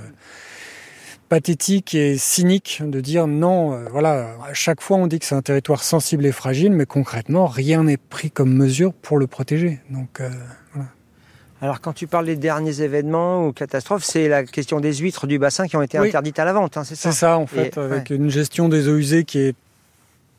pathétique 1.30 1.94
et 1.94 2.18
cynique 2.18 2.82
de 2.84 3.00
dire 3.00 3.28
non, 3.28 3.74
euh, 3.74 3.86
voilà, 3.92 4.36
à 4.44 4.54
chaque 4.54 4.82
fois 4.82 4.98
on 4.98 5.08
dit 5.08 5.20
que 5.20 5.26
c'est 5.26 5.36
un 5.36 5.42
territoire 5.44 5.84
sensible 5.84 6.26
et 6.26 6.32
fragile, 6.32 6.72
mais 6.72 6.88
concrètement, 6.88 7.46
rien 7.46 7.84
n'est 7.84 7.98
pris 7.98 8.32
comme 8.32 8.54
mesure 8.54 8.92
pour 8.92 9.18
le 9.18 9.28
protéger. 9.28 9.80
Donc, 9.92 10.20
euh, 10.20 10.30
voilà. 10.74 10.90
Alors 11.62 11.80
quand 11.82 11.94
tu 11.94 12.06
parles 12.08 12.26
des 12.26 12.36
derniers 12.36 12.82
événements 12.82 13.48
ou 13.48 13.54
catastrophes, 13.54 14.04
c'est 14.04 14.28
la 14.28 14.44
question 14.44 14.80
des 14.80 14.94
huîtres 14.94 15.26
du 15.26 15.40
bassin 15.40 15.68
qui 15.68 15.78
ont 15.78 15.82
été 15.82 16.00
Oui. 16.00 16.08
interdites 16.10 16.38
à 16.40 16.46
la 16.46 16.54
vente, 16.54 16.78
hein, 16.78 16.84
c'est 16.84 16.96
ça 16.96 17.12
C'est 17.12 17.18
ça, 17.20 17.38
en 17.38 17.48
fait, 17.48 17.76
Et- 17.78 17.80
avec 17.80 18.10
une 18.10 18.30
gestion 18.30 18.68
des 18.70 18.88
eaux 18.90 18.98
usées 18.98 19.24
qui 19.24 19.40
est 19.40 19.56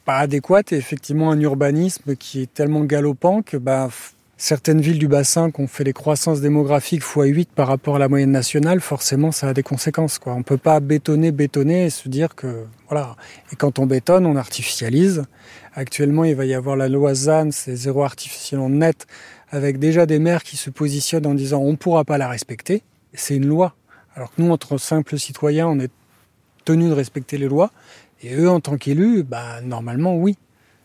pas 0.04 0.18
adéquate 0.18 0.72
et 0.72 0.76
effectivement 0.76 1.30
un 1.30 1.40
urbanisme 1.40 2.14
qui 2.16 2.42
est 2.42 2.52
tellement 2.52 2.84
galopant 2.84 3.42
que 3.42 3.56
bah, 3.56 3.88
certaines 4.36 4.80
villes 4.82 4.98
du 4.98 5.08
bassin 5.08 5.50
qui 5.50 5.60
ont 5.62 5.66
fait 5.66 5.82
des 5.82 5.94
croissances 5.94 6.40
démographiques 6.42 7.02
x8 7.02 7.46
par 7.56 7.66
rapport 7.68 7.96
à 7.96 7.98
la 7.98 8.08
moyenne 8.08 8.30
nationale, 8.30 8.80
forcément 8.80 9.32
ça 9.32 9.48
a 9.48 9.54
des 9.54 9.62
conséquences. 9.64 10.18
Quoi. 10.18 10.34
On 10.34 10.42
peut 10.42 10.58
pas 10.58 10.78
bétonner, 10.80 11.32
bétonner 11.32 11.86
et 11.86 11.90
se 11.90 12.08
dire 12.10 12.34
que 12.36 12.64
voilà. 12.88 13.16
Et 13.52 13.56
quand 13.56 13.78
on 13.78 13.86
bétonne, 13.86 14.26
on 14.26 14.36
artificialise. 14.36 15.24
Actuellement, 15.74 16.24
il 16.24 16.34
va 16.36 16.44
y 16.44 16.54
avoir 16.54 16.76
la 16.76 16.88
loi 16.88 17.14
ZAN, 17.14 17.50
c'est 17.50 17.74
zéro 17.76 18.02
artificialisation 18.04 18.68
net, 18.70 19.06
avec 19.56 19.78
déjà 19.78 20.04
des 20.04 20.18
maires 20.18 20.42
qui 20.42 20.56
se 20.56 20.68
positionnent 20.68 21.26
en 21.26 21.34
disant 21.34 21.60
on 21.60 21.72
ne 21.72 21.76
pourra 21.76 22.04
pas 22.04 22.18
la 22.18 22.28
respecter. 22.28 22.82
C'est 23.14 23.36
une 23.36 23.46
loi. 23.46 23.74
Alors 24.14 24.34
que 24.34 24.42
nous, 24.42 24.50
entre 24.50 24.76
simples 24.76 25.18
citoyens, 25.18 25.66
on 25.66 25.80
est 25.80 25.90
tenus 26.64 26.90
de 26.90 26.94
respecter 26.94 27.38
les 27.38 27.48
lois. 27.48 27.70
Et 28.22 28.34
eux, 28.34 28.50
en 28.50 28.60
tant 28.60 28.76
qu'élus, 28.76 29.22
bah, 29.22 29.60
normalement, 29.62 30.16
oui. 30.16 30.36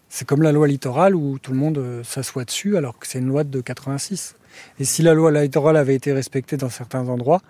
C'est 0.07 0.25
comme 0.25 0.41
la 0.41 0.51
loi 0.51 0.67
littorale 0.67 1.15
où 1.15 1.37
tout 1.39 1.51
le 1.51 1.57
monde 1.57 1.77
euh, 1.77 2.03
s'assoit 2.03 2.43
dessus 2.43 2.75
alors 2.75 2.99
que 2.99 3.07
c'est 3.07 3.19
une 3.19 3.27
loi 3.27 3.43
de 3.43 3.61
86. 3.61 4.35
Et 4.79 4.85
si 4.85 5.01
la 5.01 5.13
loi 5.13 5.31
littorale 5.31 5.77
avait 5.77 5.95
été 5.95 6.11
respectée 6.11 6.57
dans 6.57 6.69
certains 6.69 7.07
endroits, 7.07 7.41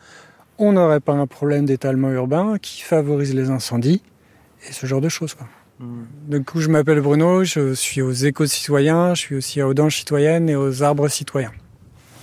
on 0.58 0.74
n'aurait 0.74 1.00
pas 1.00 1.14
un 1.14 1.26
problème 1.26 1.66
d'étalement 1.66 2.12
urbain 2.12 2.58
qui 2.62 2.82
favorise 2.82 3.34
les 3.34 3.50
incendies 3.50 4.04
et 4.68 4.74
ce 4.74 4.86
genre 4.86 5.02
de 5.02 5.10
choses. 5.10 5.36
Du 6.28 6.44
coup, 6.44 6.62
je 6.62 6.70
m'appelle 6.70 7.02
Bruno, 7.02 7.44
je 7.44 7.74
suis 7.74 8.02
aux 8.02 8.12
éco-citoyens, 8.12 9.16
je 9.16 9.22
suis 9.22 9.36
aussi 9.36 9.62
à 9.62 9.68
Audange 9.68 9.98
citoyenne 9.98 10.50
et 10.50 10.56
aux 10.56 10.84
arbres 10.84 11.08
citoyens. 11.08 11.52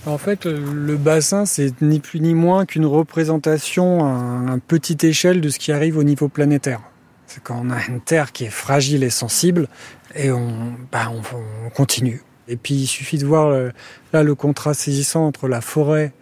En 0.06 0.16
fait, 0.16 0.46
le 0.46 0.96
bassin, 0.96 1.44
c'est 1.44 1.82
ni 1.82 1.98
plus 1.98 2.20
ni 2.20 2.34
moins 2.34 2.66
qu'une 2.66 2.86
représentation 2.86 4.06
à 4.06 4.56
petite 4.66 5.04
échelle 5.04 5.40
de 5.40 5.48
ce 5.48 5.58
qui 5.58 5.72
arrive 5.72 5.98
au 5.98 6.04
niveau 6.04 6.28
planétaire. 6.28 6.80
C'est 7.26 7.42
quand 7.42 7.60
on 7.62 7.70
a 7.70 7.84
une 7.88 8.00
Terre 8.00 8.32
qui 8.32 8.44
est 8.44 8.50
fragile 8.50 9.02
et 9.02 9.10
sensible, 9.10 9.68
et 10.14 10.30
on, 10.30 10.76
bah, 10.90 11.10
on 11.10 11.70
continue. 11.70 12.22
Et 12.46 12.56
puis, 12.56 12.74
il 12.74 12.86
suffit 12.86 13.18
de 13.18 13.26
voir 13.26 13.48
euh, 13.48 13.70
là 14.12 14.22
le 14.22 14.34
contraste 14.34 14.80
saisissant 14.80 15.26
entre 15.26 15.48
la 15.48 15.60
forêt 15.60 16.14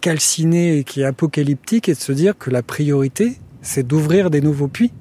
calcinée 0.00 0.78
et 0.78 0.84
qui 0.84 1.02
est 1.02 1.04
apocalyptique 1.04 1.88
et 1.88 1.94
de 1.94 2.00
se 2.00 2.12
dire 2.12 2.36
que 2.36 2.50
la 2.50 2.62
priorité, 2.62 3.38
c'est 3.60 3.86
d'ouvrir 3.86 4.30
des 4.30 4.40
nouveaux 4.40 4.68
puits. 4.68 4.92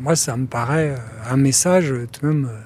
Moi, 0.00 0.16
ça 0.16 0.36
me 0.36 0.46
paraît 0.46 0.90
euh, 0.90 1.30
un 1.30 1.36
message, 1.36 1.92
euh, 1.92 2.08
tout 2.10 2.22
de 2.22 2.32
même, 2.32 2.46
euh, 2.46 2.58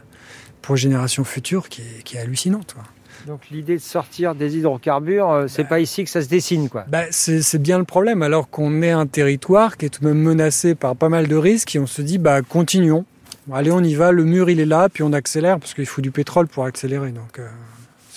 pour 0.63 0.77
les 0.77 0.81
générations 0.81 1.25
futures, 1.25 1.69
qui 1.69 1.83
est, 1.83 2.03
qui 2.05 2.17
est 2.17 2.21
hallucinante. 2.21 2.75
quoi. 2.75 2.85
Donc 3.27 3.41
l'idée 3.51 3.77
de 3.77 3.83
sortir 3.83 4.35
des 4.35 4.57
hydrocarbures, 4.59 5.47
c'est 5.49 5.65
pas 5.65 5.81
ici 5.81 6.05
que 6.05 6.11
ça 6.11 6.21
se 6.21 6.29
dessine, 6.29 6.69
quoi. 6.69 6.85
Bah, 6.89 7.05
c'est 7.11 7.41
c'est 7.41 7.59
bien 7.59 7.79
le 7.79 7.85
problème, 7.85 8.21
alors 8.21 8.51
qu'on 8.51 8.83
est 8.83 8.91
un 8.91 9.07
territoire 9.07 9.79
qui 9.79 9.87
est 9.87 9.89
tout 9.89 10.03
de 10.03 10.09
même 10.09 10.21
menacé 10.21 10.75
par 10.75 10.95
pas 10.95 11.09
mal 11.09 11.27
de 11.27 11.37
risques, 11.37 11.75
et 11.75 11.79
on 11.79 11.87
se 11.87 12.03
dit, 12.03 12.19
bah, 12.19 12.43
continuons. 12.43 13.07
Allez, 13.53 13.71
on 13.71 13.83
y 13.83 13.95
va, 13.95 14.13
le 14.13 14.25
mur 14.25 14.51
il 14.51 14.61
est 14.61 14.67
là, 14.67 14.89
puis 14.89 15.03
on 15.03 15.13
accélère, 15.13 15.59
parce 15.59 15.75
qu'il 15.75 15.87
faut 15.87 16.03
du 16.03 16.11
pétrole 16.11 16.49
pour 16.49 16.65
accélérer. 16.65 17.11
Donc, 17.11 17.39
euh, 17.39 17.49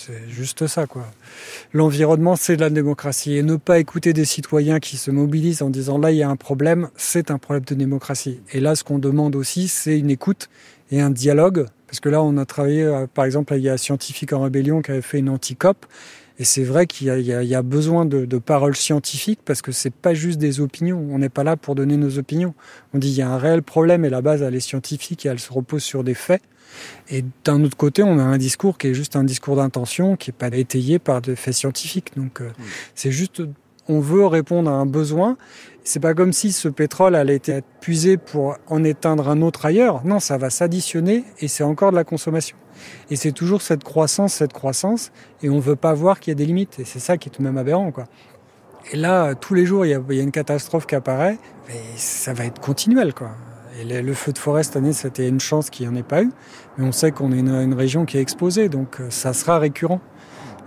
c'est 0.08 0.28
juste 0.30 0.66
ça. 0.66 0.86
L'environnement, 1.74 2.34
c'est 2.36 2.56
de 2.56 2.62
la 2.62 2.70
démocratie. 2.70 3.36
Et 3.36 3.42
ne 3.42 3.56
pas 3.56 3.78
écouter 3.78 4.12
des 4.12 4.24
citoyens 4.24 4.80
qui 4.80 4.96
se 4.96 5.10
mobilisent 5.10 5.60
en 5.60 5.70
disant 5.70 5.98
là, 5.98 6.10
il 6.10 6.16
y 6.16 6.22
a 6.22 6.30
un 6.30 6.36
problème, 6.36 6.88
c'est 6.96 7.30
un 7.30 7.38
problème 7.38 7.64
de 7.64 7.74
démocratie. 7.74 8.40
Et 8.52 8.60
là, 8.60 8.74
ce 8.74 8.84
qu'on 8.84 8.98
demande 8.98 9.36
aussi, 9.36 9.68
c'est 9.68 9.98
une 9.98 10.10
écoute 10.10 10.48
et 10.90 11.00
un 11.00 11.10
dialogue. 11.10 11.66
Parce 11.86 12.00
que 12.00 12.08
là, 12.08 12.22
on 12.22 12.36
a 12.38 12.46
travaillé, 12.46 12.84
euh, 12.84 13.06
par 13.12 13.24
exemple, 13.24 13.54
il 13.54 13.62
y 13.62 13.68
a 13.68 13.76
Scientifique 13.76 14.32
en 14.32 14.42
Rébellion 14.42 14.82
qui 14.82 14.92
avait 14.92 15.02
fait 15.02 15.18
une 15.18 15.28
anti-COP 15.28 15.86
Et 16.38 16.44
c'est 16.44 16.62
vrai 16.62 16.86
qu'il 16.86 17.08
y 17.08 17.10
a- 17.10 17.18
y 17.42 17.54
a 17.54 17.62
besoin 17.62 18.04
de, 18.04 18.24
de 18.24 18.38
paroles 18.38 18.76
scientifiques 18.76 19.40
parce 19.44 19.60
que 19.60 19.72
c'est 19.72 19.92
pas 19.92 20.14
juste 20.14 20.38
des 20.38 20.60
opinions. 20.60 21.04
On 21.10 21.18
n'est 21.18 21.28
pas 21.28 21.42
là 21.44 21.56
pour 21.56 21.74
donner 21.74 21.96
nos 21.96 22.16
opinions. 22.18 22.54
On 22.94 22.98
dit 22.98 23.08
il 23.08 23.14
y 23.16 23.22
a 23.22 23.28
un 23.28 23.38
réel 23.38 23.62
problème 23.62 24.04
et 24.04 24.10
la 24.10 24.22
base 24.22 24.42
elle 24.42 24.54
est 24.54 24.60
scientifique 24.60 25.26
et 25.26 25.28
elle 25.30 25.40
se 25.40 25.52
repose 25.52 25.82
sur 25.82 26.04
des 26.04 26.14
faits. 26.14 26.42
Et 27.08 27.24
d'un 27.44 27.64
autre 27.64 27.76
côté, 27.76 28.02
on 28.02 28.18
a 28.18 28.22
un 28.22 28.36
discours 28.38 28.78
qui 28.78 28.88
est 28.88 28.94
juste 28.94 29.16
un 29.16 29.24
discours 29.24 29.56
d'intention, 29.56 30.16
qui 30.16 30.28
n'est 30.30 30.36
pas 30.36 30.48
étayé 30.56 30.98
par 30.98 31.22
des 31.22 31.34
faits 31.34 31.54
scientifiques. 31.54 32.12
Donc 32.16 32.40
euh, 32.40 32.50
c'est 32.94 33.10
juste, 33.10 33.42
on 33.88 34.00
veut 34.00 34.26
répondre 34.26 34.70
à 34.70 34.74
un 34.74 34.86
besoin. 34.86 35.36
C'est 35.84 36.00
pas 36.00 36.14
comme 36.14 36.32
si 36.32 36.52
ce 36.52 36.68
pétrole 36.68 37.14
allait 37.14 37.40
être 37.46 37.66
puisé 37.80 38.18
pour 38.18 38.56
en 38.66 38.84
éteindre 38.84 39.28
un 39.28 39.40
autre 39.40 39.64
ailleurs. 39.64 40.04
Non, 40.04 40.20
ça 40.20 40.36
va 40.36 40.50
s'additionner 40.50 41.24
et 41.40 41.48
c'est 41.48 41.64
encore 41.64 41.90
de 41.90 41.96
la 41.96 42.04
consommation. 42.04 42.56
Et 43.10 43.16
c'est 43.16 43.32
toujours 43.32 43.62
cette 43.62 43.84
croissance, 43.84 44.34
cette 44.34 44.52
croissance, 44.52 45.10
et 45.42 45.50
on 45.50 45.58
veut 45.58 45.76
pas 45.76 45.94
voir 45.94 46.20
qu'il 46.20 46.30
y 46.30 46.32
a 46.32 46.34
des 46.36 46.46
limites. 46.46 46.78
Et 46.78 46.84
c'est 46.84 46.98
ça 46.98 47.16
qui 47.16 47.28
est 47.28 47.32
tout 47.32 47.42
de 47.42 47.46
même 47.46 47.58
aberrant, 47.58 47.90
quoi. 47.90 48.04
Et 48.92 48.96
là, 48.96 49.34
tous 49.34 49.54
les 49.54 49.66
jours, 49.66 49.84
il 49.84 49.90
y 49.90 49.94
a, 49.94 50.22
une 50.22 50.30
catastrophe 50.30 50.86
qui 50.86 50.94
apparaît, 50.94 51.38
ça 51.96 52.32
va 52.32 52.44
être 52.44 52.60
continuel, 52.60 53.14
quoi. 53.14 53.30
Et 53.80 53.84
le, 53.84 54.14
feu 54.14 54.32
de 54.32 54.38
forêt 54.38 54.62
cette 54.62 54.76
année, 54.76 54.92
c'était 54.92 55.28
une 55.28 55.40
chance 55.40 55.70
qu'il 55.70 55.88
n'y 55.88 55.94
en 55.94 55.96
ait 55.96 56.02
pas 56.02 56.22
eu, 56.22 56.30
mais 56.76 56.84
on 56.84 56.92
sait 56.92 57.12
qu'on 57.12 57.32
est 57.32 57.38
une, 57.38 57.50
une 57.50 57.74
région 57.74 58.06
qui 58.06 58.18
est 58.18 58.20
exposée, 58.20 58.68
donc 58.68 59.00
euh, 59.00 59.10
ça 59.10 59.32
sera 59.32 59.58
récurrent. 59.58 60.00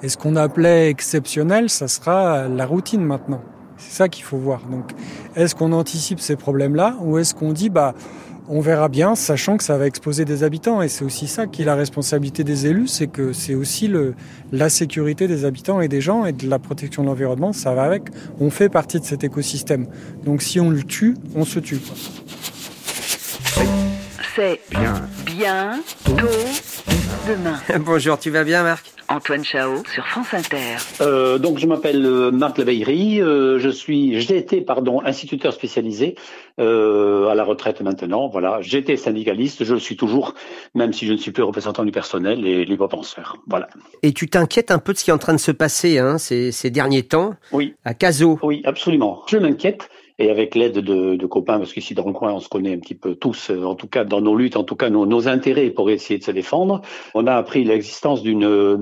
Et 0.03 0.09
ce 0.09 0.17
qu'on 0.17 0.35
appelait 0.35 0.89
exceptionnel, 0.89 1.69
ça 1.69 1.87
sera 1.87 2.47
la 2.47 2.65
routine 2.65 3.03
maintenant. 3.03 3.41
C'est 3.77 3.93
ça 3.93 4.09
qu'il 4.09 4.23
faut 4.23 4.37
voir. 4.37 4.61
Donc, 4.65 4.91
est-ce 5.35 5.55
qu'on 5.55 5.71
anticipe 5.71 6.19
ces 6.19 6.35
problèmes-là, 6.35 6.97
ou 7.01 7.17
est-ce 7.17 7.33
qu'on 7.33 7.51
dit, 7.51 7.69
bah, 7.69 7.93
on 8.53 8.59
verra 8.59 8.89
bien, 8.89 9.15
sachant 9.15 9.55
que 9.55 9.63
ça 9.63 9.77
va 9.77 9.87
exposer 9.87 10.25
des 10.25 10.43
habitants. 10.43 10.81
Et 10.81 10.89
c'est 10.89 11.05
aussi 11.05 11.27
ça 11.27 11.47
qui 11.47 11.61
est 11.61 11.65
la 11.65 11.75
responsabilité 11.75 12.43
des 12.43 12.67
élus, 12.67 12.87
c'est 12.87 13.07
que 13.07 13.31
c'est 13.31 13.55
aussi 13.55 13.87
le, 13.87 14.13
la 14.51 14.69
sécurité 14.69 15.27
des 15.27 15.45
habitants 15.45 15.79
et 15.79 15.87
des 15.87 16.01
gens 16.01 16.25
et 16.25 16.33
de 16.33 16.49
la 16.49 16.59
protection 16.59 17.03
de 17.03 17.07
l'environnement, 17.07 17.53
ça 17.53 17.73
va 17.73 17.83
avec. 17.83 18.03
On 18.39 18.49
fait 18.49 18.69
partie 18.69 18.99
de 18.99 19.05
cet 19.05 19.23
écosystème. 19.23 19.87
Donc 20.25 20.41
si 20.41 20.59
on 20.59 20.69
le 20.69 20.83
tue, 20.83 21.15
on 21.33 21.45
se 21.45 21.59
tue. 21.59 21.79
C'est 24.35 24.59
Bien. 24.69 25.07
bientôt 25.25 26.27
demain. 27.27 27.59
Bonjour, 27.79 28.17
tu 28.19 28.29
vas 28.29 28.43
bien 28.43 28.63
Marc? 28.63 28.85
Antoine 29.09 29.43
Chao 29.43 29.83
sur 29.93 30.05
France 30.07 30.33
Inter. 30.33 30.77
Euh, 31.01 31.37
donc 31.37 31.59
je 31.59 31.67
m'appelle 31.67 32.05
euh, 32.05 32.31
Marc 32.31 32.57
Laveillerie, 32.57 33.21
euh, 33.21 33.59
je 33.59 33.67
suis 33.67 34.21
j'ai 34.21 34.37
été 34.37 34.61
pardon 34.61 35.01
instituteur 35.03 35.51
spécialisé 35.53 36.15
euh, 36.59 37.27
à 37.27 37.35
la 37.35 37.43
retraite 37.43 37.81
maintenant. 37.81 38.29
Voilà, 38.29 38.59
j'étais 38.61 38.95
syndicaliste, 38.95 39.65
je 39.65 39.73
le 39.73 39.79
suis 39.81 39.97
toujours, 39.97 40.33
même 40.75 40.93
si 40.93 41.05
je 41.07 41.11
ne 41.11 41.17
suis 41.17 41.31
plus 41.31 41.43
représentant 41.43 41.83
du 41.83 41.91
personnel 41.91 42.47
et 42.47 42.63
libre 42.63 42.87
penseur. 42.87 43.35
Voilà. 43.47 43.67
Et 44.01 44.13
tu 44.13 44.29
t'inquiètes 44.29 44.71
un 44.71 44.79
peu 44.79 44.93
de 44.93 44.97
ce 44.97 45.03
qui 45.03 45.09
est 45.09 45.13
en 45.13 45.17
train 45.17 45.33
de 45.33 45.39
se 45.39 45.51
passer 45.51 45.97
hein, 45.99 46.17
ces, 46.17 46.53
ces 46.53 46.69
derniers 46.69 47.03
temps? 47.03 47.33
Oui, 47.51 47.75
à 47.83 47.93
Cazaux? 47.93 48.39
oui, 48.43 48.61
absolument. 48.65 49.23
Je 49.27 49.37
m'inquiète. 49.37 49.89
Et 50.21 50.29
avec 50.29 50.53
l'aide 50.53 50.77
de, 50.77 51.25
copains, 51.25 51.57
parce 51.57 51.73
qu'ici 51.73 51.95
dans 51.95 52.05
le 52.05 52.13
coin, 52.13 52.31
on 52.31 52.39
se 52.39 52.47
connaît 52.47 52.75
un 52.75 52.77
petit 52.77 52.93
peu 52.93 53.15
tous, 53.15 53.49
euh, 53.49 53.63
en 53.63 53.73
tout 53.73 53.87
cas 53.87 54.03
dans 54.03 54.21
nos 54.21 54.35
luttes, 54.35 54.55
en 54.55 54.63
tout 54.63 54.75
cas 54.75 54.91
nos, 54.91 55.07
nos 55.07 55.27
intérêts 55.27 55.71
pour 55.71 55.89
essayer 55.89 56.19
de 56.19 56.23
se 56.23 56.29
défendre. 56.29 56.83
On 57.15 57.25
a 57.25 57.33
appris 57.33 57.63
l'existence 57.63 58.21
d'une 58.21 58.43
euh, 58.43 58.77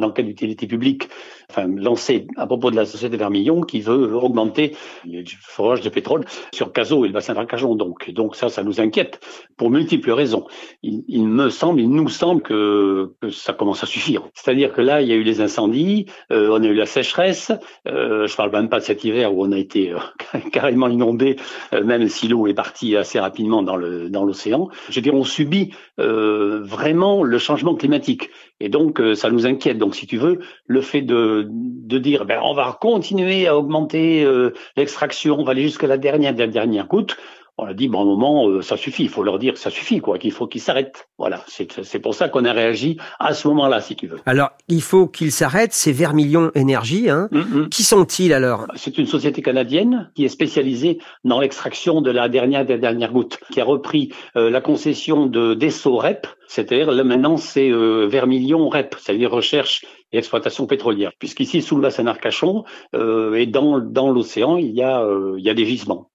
enquête 0.00 0.26
d'utilité 0.26 0.68
publique, 0.68 1.08
enfin 1.50 1.66
lancée 1.68 2.26
à 2.36 2.46
propos 2.46 2.70
de 2.70 2.76
la 2.76 2.86
société 2.86 3.16
Vermillon, 3.16 3.62
qui 3.62 3.80
veut 3.80 4.14
augmenter 4.16 4.76
le 5.04 5.24
forage 5.40 5.80
de 5.80 5.88
pétrole 5.88 6.24
sur 6.52 6.72
Cazaux 6.72 7.04
et 7.04 7.08
le 7.08 7.14
bassin 7.14 7.34
d'Arcachon. 7.34 7.74
Donc, 7.74 8.10
donc 8.10 8.36
ça, 8.36 8.48
ça 8.48 8.62
nous 8.62 8.80
inquiète 8.80 9.20
pour 9.56 9.70
multiples 9.70 10.10
raisons. 10.10 10.46
Il, 10.82 11.26
me 11.26 11.50
semble, 11.50 11.80
il 11.80 11.90
nous 11.90 12.08
semble 12.08 12.42
que, 12.42 13.12
ça 13.30 13.52
commence 13.52 13.82
à 13.82 13.86
suffire. 13.86 14.22
C'est-à-dire 14.34 14.72
que 14.72 14.80
là, 14.80 15.02
il 15.02 15.08
y 15.08 15.12
a 15.12 15.16
eu 15.16 15.22
les 15.22 15.40
incendies, 15.40 16.06
euh, 16.32 16.48
on 16.50 16.62
a 16.62 16.66
eu 16.66 16.74
la 16.74 16.86
sécheresse. 16.86 17.52
Euh, 17.86 18.26
je 18.26 18.36
parle 18.36 18.52
même 18.52 18.68
pas 18.68 18.78
de 18.78 18.84
cet 18.84 19.04
hiver 19.04 19.34
où 19.34 19.44
on 19.44 19.52
a 19.52 19.58
été 19.58 19.92
euh, 19.92 19.98
carrément 20.52 20.88
inondé, 20.88 21.36
euh, 21.72 21.84
même 21.84 22.08
si 22.08 22.28
l'eau 22.28 22.46
est 22.46 22.54
partie 22.54 22.96
assez 22.96 23.18
rapidement 23.18 23.62
dans 23.62 23.76
le 23.76 24.08
dans 24.10 24.24
l'océan. 24.24 24.68
Je 24.88 24.96
veux 24.96 25.02
dire, 25.02 25.14
on 25.14 25.24
subit 25.24 25.72
vraiment 25.98 27.22
le 27.22 27.38
changement 27.38 27.74
climatique. 27.74 28.30
Et 28.60 28.68
donc, 28.68 29.00
euh, 29.00 29.14
ça 29.14 29.30
nous 29.30 29.46
inquiète. 29.46 29.78
Donc, 29.78 29.94
si 29.94 30.06
tu 30.06 30.16
veux, 30.16 30.40
le 30.66 30.80
fait 30.80 31.02
de, 31.02 31.46
de 31.50 31.98
dire, 31.98 32.24
ben, 32.24 32.40
on 32.42 32.54
va 32.54 32.76
continuer 32.80 33.46
à 33.46 33.56
augmenter 33.56 34.24
euh, 34.24 34.52
l'extraction, 34.76 35.38
on 35.38 35.44
va 35.44 35.52
aller 35.52 35.62
jusqu'à 35.62 35.86
la 35.86 35.98
dernière, 35.98 36.34
la 36.34 36.46
dernière 36.46 36.86
goutte, 36.86 37.16
on 37.58 37.64
a 37.64 37.74
dit, 37.74 37.88
bon, 37.88 38.00
à 38.00 38.02
un 38.02 38.04
moment, 38.04 38.48
euh, 38.48 38.62
ça 38.62 38.76
suffit. 38.76 39.04
Il 39.04 39.08
faut 39.08 39.22
leur 39.22 39.38
dire 39.38 39.54
que 39.54 39.58
ça 39.58 39.70
suffit, 39.70 40.00
quoi, 40.00 40.18
qu'il 40.18 40.32
faut 40.32 40.46
qu'ils 40.46 40.60
s'arrêtent. 40.60 41.08
Voilà. 41.18 41.42
C'est 41.46 41.84
c'est 41.84 41.98
pour 41.98 42.14
ça 42.14 42.28
qu'on 42.28 42.44
a 42.44 42.52
réagi 42.52 42.98
à 43.18 43.34
ce 43.34 43.48
moment-là, 43.48 43.80
si 43.80 43.96
tu 43.96 44.06
veux. 44.06 44.18
Alors, 44.26 44.50
il 44.68 44.82
faut 44.82 45.06
qu'ils 45.06 45.32
s'arrêtent, 45.32 45.72
c'est 45.72 45.92
Vermilion 45.92 46.50
Énergie. 46.54 47.08
Hein. 47.08 47.28
Hum, 47.32 47.46
hum. 47.54 47.68
Qui 47.68 47.82
sont-ils 47.82 48.32
alors? 48.32 48.66
C'est 48.74 48.98
une 48.98 49.06
société 49.06 49.42
canadienne 49.42 50.10
qui 50.14 50.24
est 50.24 50.28
spécialisée 50.28 50.98
dans 51.24 51.40
l'extraction 51.40 52.00
de 52.00 52.10
la 52.10 52.28
dernière 52.28 52.66
des 52.66 52.78
dernières 52.78 53.12
gouttes, 53.12 53.38
qui 53.50 53.60
a 53.60 53.64
repris 53.64 54.12
euh, 54.36 54.50
la 54.50 54.60
concession 54.60 55.26
de 55.26 55.54
d'Esso 55.54 55.96
REP, 55.96 56.26
c'est-à-dire 56.48 56.90
là 56.90 57.04
maintenant 57.04 57.36
c'est 57.36 57.70
euh, 57.70 58.06
Vermilion 58.06 58.68
REP, 58.68 58.96
c'est-à-dire 58.98 59.30
recherche 59.30 59.84
et 60.12 60.18
exploitation 60.18 60.66
pétrolière. 60.66 61.12
Puisqu'ici 61.18 61.62
sous 61.62 61.76
le 61.76 61.82
bassin 61.82 62.04
d'Arcachon 62.04 62.64
euh, 62.94 63.34
et 63.34 63.46
dans 63.46 63.80
dans 63.80 64.10
l'océan 64.10 64.56
il 64.56 64.70
y 64.70 64.82
a 64.82 65.02
euh, 65.02 65.34
il 65.38 65.44
y 65.44 65.50
a 65.50 65.54
des 65.54 65.66
gisements 65.66 66.10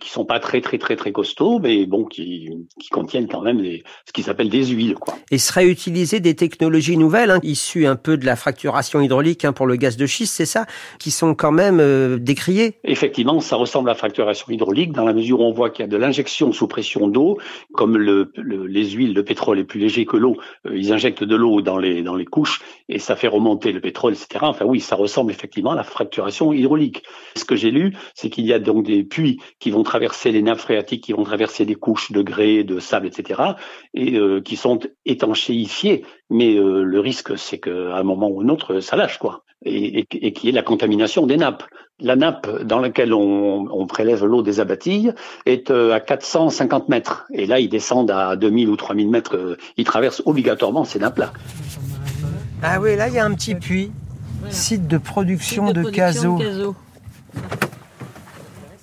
qui 0.00 0.10
sont 0.10 0.24
pas 0.24 0.40
très 0.40 0.60
très 0.60 0.78
très 0.78 0.96
très 0.96 1.12
costauds, 1.12 1.58
mais 1.60 1.86
bon 1.86 2.04
qui 2.04 2.48
qui 2.80 2.88
contiennent 2.88 3.28
quand 3.28 3.42
même 3.42 3.60
des, 3.62 3.84
ce 4.06 4.12
qui 4.12 4.22
s'appelle 4.22 4.48
des 4.48 4.66
huiles 4.66 4.94
quoi. 4.94 5.14
Et 5.30 5.38
seraient 5.38 5.66
utilisées 5.66 6.20
des 6.20 6.34
technologies 6.34 6.96
nouvelles, 6.96 7.30
hein, 7.30 7.40
issues 7.42 7.86
un 7.86 7.96
peu 7.96 8.16
de 8.16 8.26
la 8.26 8.36
fracturation 8.36 9.00
hydraulique 9.00 9.44
hein, 9.44 9.52
pour 9.52 9.66
le 9.66 9.76
gaz 9.76 9.96
de 9.96 10.06
schiste, 10.06 10.34
c'est 10.34 10.46
ça 10.46 10.66
Qui 10.98 11.10
sont 11.10 11.34
quand 11.34 11.52
même 11.52 11.78
euh, 11.80 12.18
décriées? 12.18 12.78
Effectivement, 12.84 13.40
ça 13.40 13.56
ressemble 13.56 13.88
à 13.90 13.92
la 13.92 13.98
fracturation 13.98 14.46
hydraulique 14.52 14.92
dans 14.92 15.04
la 15.04 15.12
mesure 15.12 15.40
où 15.40 15.44
on 15.44 15.52
voit 15.52 15.70
qu'il 15.70 15.82
y 15.84 15.88
a 15.88 15.90
de 15.90 15.96
l'injection 15.96 16.52
sous 16.52 16.66
pression 16.68 17.08
d'eau, 17.08 17.38
comme 17.72 17.96
le, 17.96 18.32
le- 18.36 18.66
les 18.66 18.90
huiles, 18.90 19.14
le 19.14 19.24
pétrole 19.24 19.58
est 19.58 19.64
plus 19.64 19.80
léger 19.80 20.04
que 20.06 20.16
l'eau, 20.16 20.36
euh, 20.66 20.76
ils 20.76 20.92
injectent 20.92 21.24
de 21.24 21.36
l'eau 21.36 21.60
dans 21.62 21.78
les 21.78 22.02
dans 22.02 22.14
les 22.16 22.24
couches 22.24 22.60
et 22.88 22.98
ça 22.98 23.16
fait 23.16 23.28
remonter 23.28 23.72
le 23.72 23.80
pétrole, 23.80 24.12
etc. 24.14 24.40
Enfin 24.42 24.64
oui, 24.64 24.80
ça 24.80 24.96
ressemble 24.96 25.30
effectivement 25.30 25.72
à 25.72 25.76
la 25.76 25.84
fracturation 25.84 26.52
hydraulique. 26.52 27.02
Ce 27.36 27.44
que 27.44 27.56
j'ai 27.56 27.70
lu, 27.70 27.94
c'est 28.14 28.30
qu'il 28.30 28.46
y 28.46 28.52
a 28.52 28.58
donc 28.58 28.84
des 28.84 29.04
puits 29.04 29.38
qui 29.60 29.67
vont 29.72 29.82
traverser 29.82 30.32
les 30.32 30.42
nappes 30.42 30.58
phréatiques, 30.58 31.04
qui 31.04 31.12
vont 31.12 31.24
traverser 31.24 31.64
des 31.64 31.74
couches 31.74 32.12
de 32.12 32.22
grès, 32.22 32.64
de 32.64 32.78
sable, 32.80 33.06
etc. 33.06 33.40
et 33.94 34.16
euh, 34.16 34.40
qui 34.40 34.56
sont 34.56 34.80
étanchéifiés. 35.06 36.04
Mais 36.30 36.56
euh, 36.56 36.82
le 36.82 37.00
risque, 37.00 37.36
c'est 37.38 37.58
qu'à 37.58 37.96
un 37.96 38.02
moment 38.02 38.28
ou 38.28 38.40
un 38.42 38.48
autre, 38.48 38.80
ça 38.80 38.96
lâche 38.96 39.18
quoi, 39.18 39.44
et, 39.64 40.00
et, 40.00 40.06
et 40.26 40.32
qu'il 40.32 40.48
y 40.48 40.52
ait 40.52 40.54
la 40.54 40.62
contamination 40.62 41.26
des 41.26 41.36
nappes. 41.36 41.64
La 42.00 42.14
nappe 42.14 42.62
dans 42.62 42.78
laquelle 42.78 43.12
on, 43.12 43.66
on 43.72 43.86
prélève 43.88 44.24
l'eau 44.24 44.42
des 44.42 44.60
abattilles 44.60 45.12
est 45.46 45.70
euh, 45.72 45.92
à 45.92 45.98
450 45.98 46.88
mètres. 46.88 47.26
Et 47.32 47.44
là, 47.46 47.58
ils 47.58 47.68
descendent 47.68 48.12
à 48.12 48.36
2000 48.36 48.68
ou 48.68 48.76
3000 48.76 49.08
mètres. 49.10 49.36
euh, 49.36 49.56
Ils 49.76 49.84
traversent 49.84 50.22
obligatoirement 50.24 50.84
ces 50.84 51.00
nappes-là. 51.00 51.32
Ah 52.62 52.78
oui, 52.80 52.94
là 52.96 53.08
il 53.08 53.14
y 53.14 53.18
a 53.18 53.24
un 53.24 53.34
petit 53.34 53.56
puits. 53.56 53.90
Site 54.50 54.86
de 54.86 54.98
production 54.98 55.72
de, 55.72 55.82
Cazaux. 55.90 56.38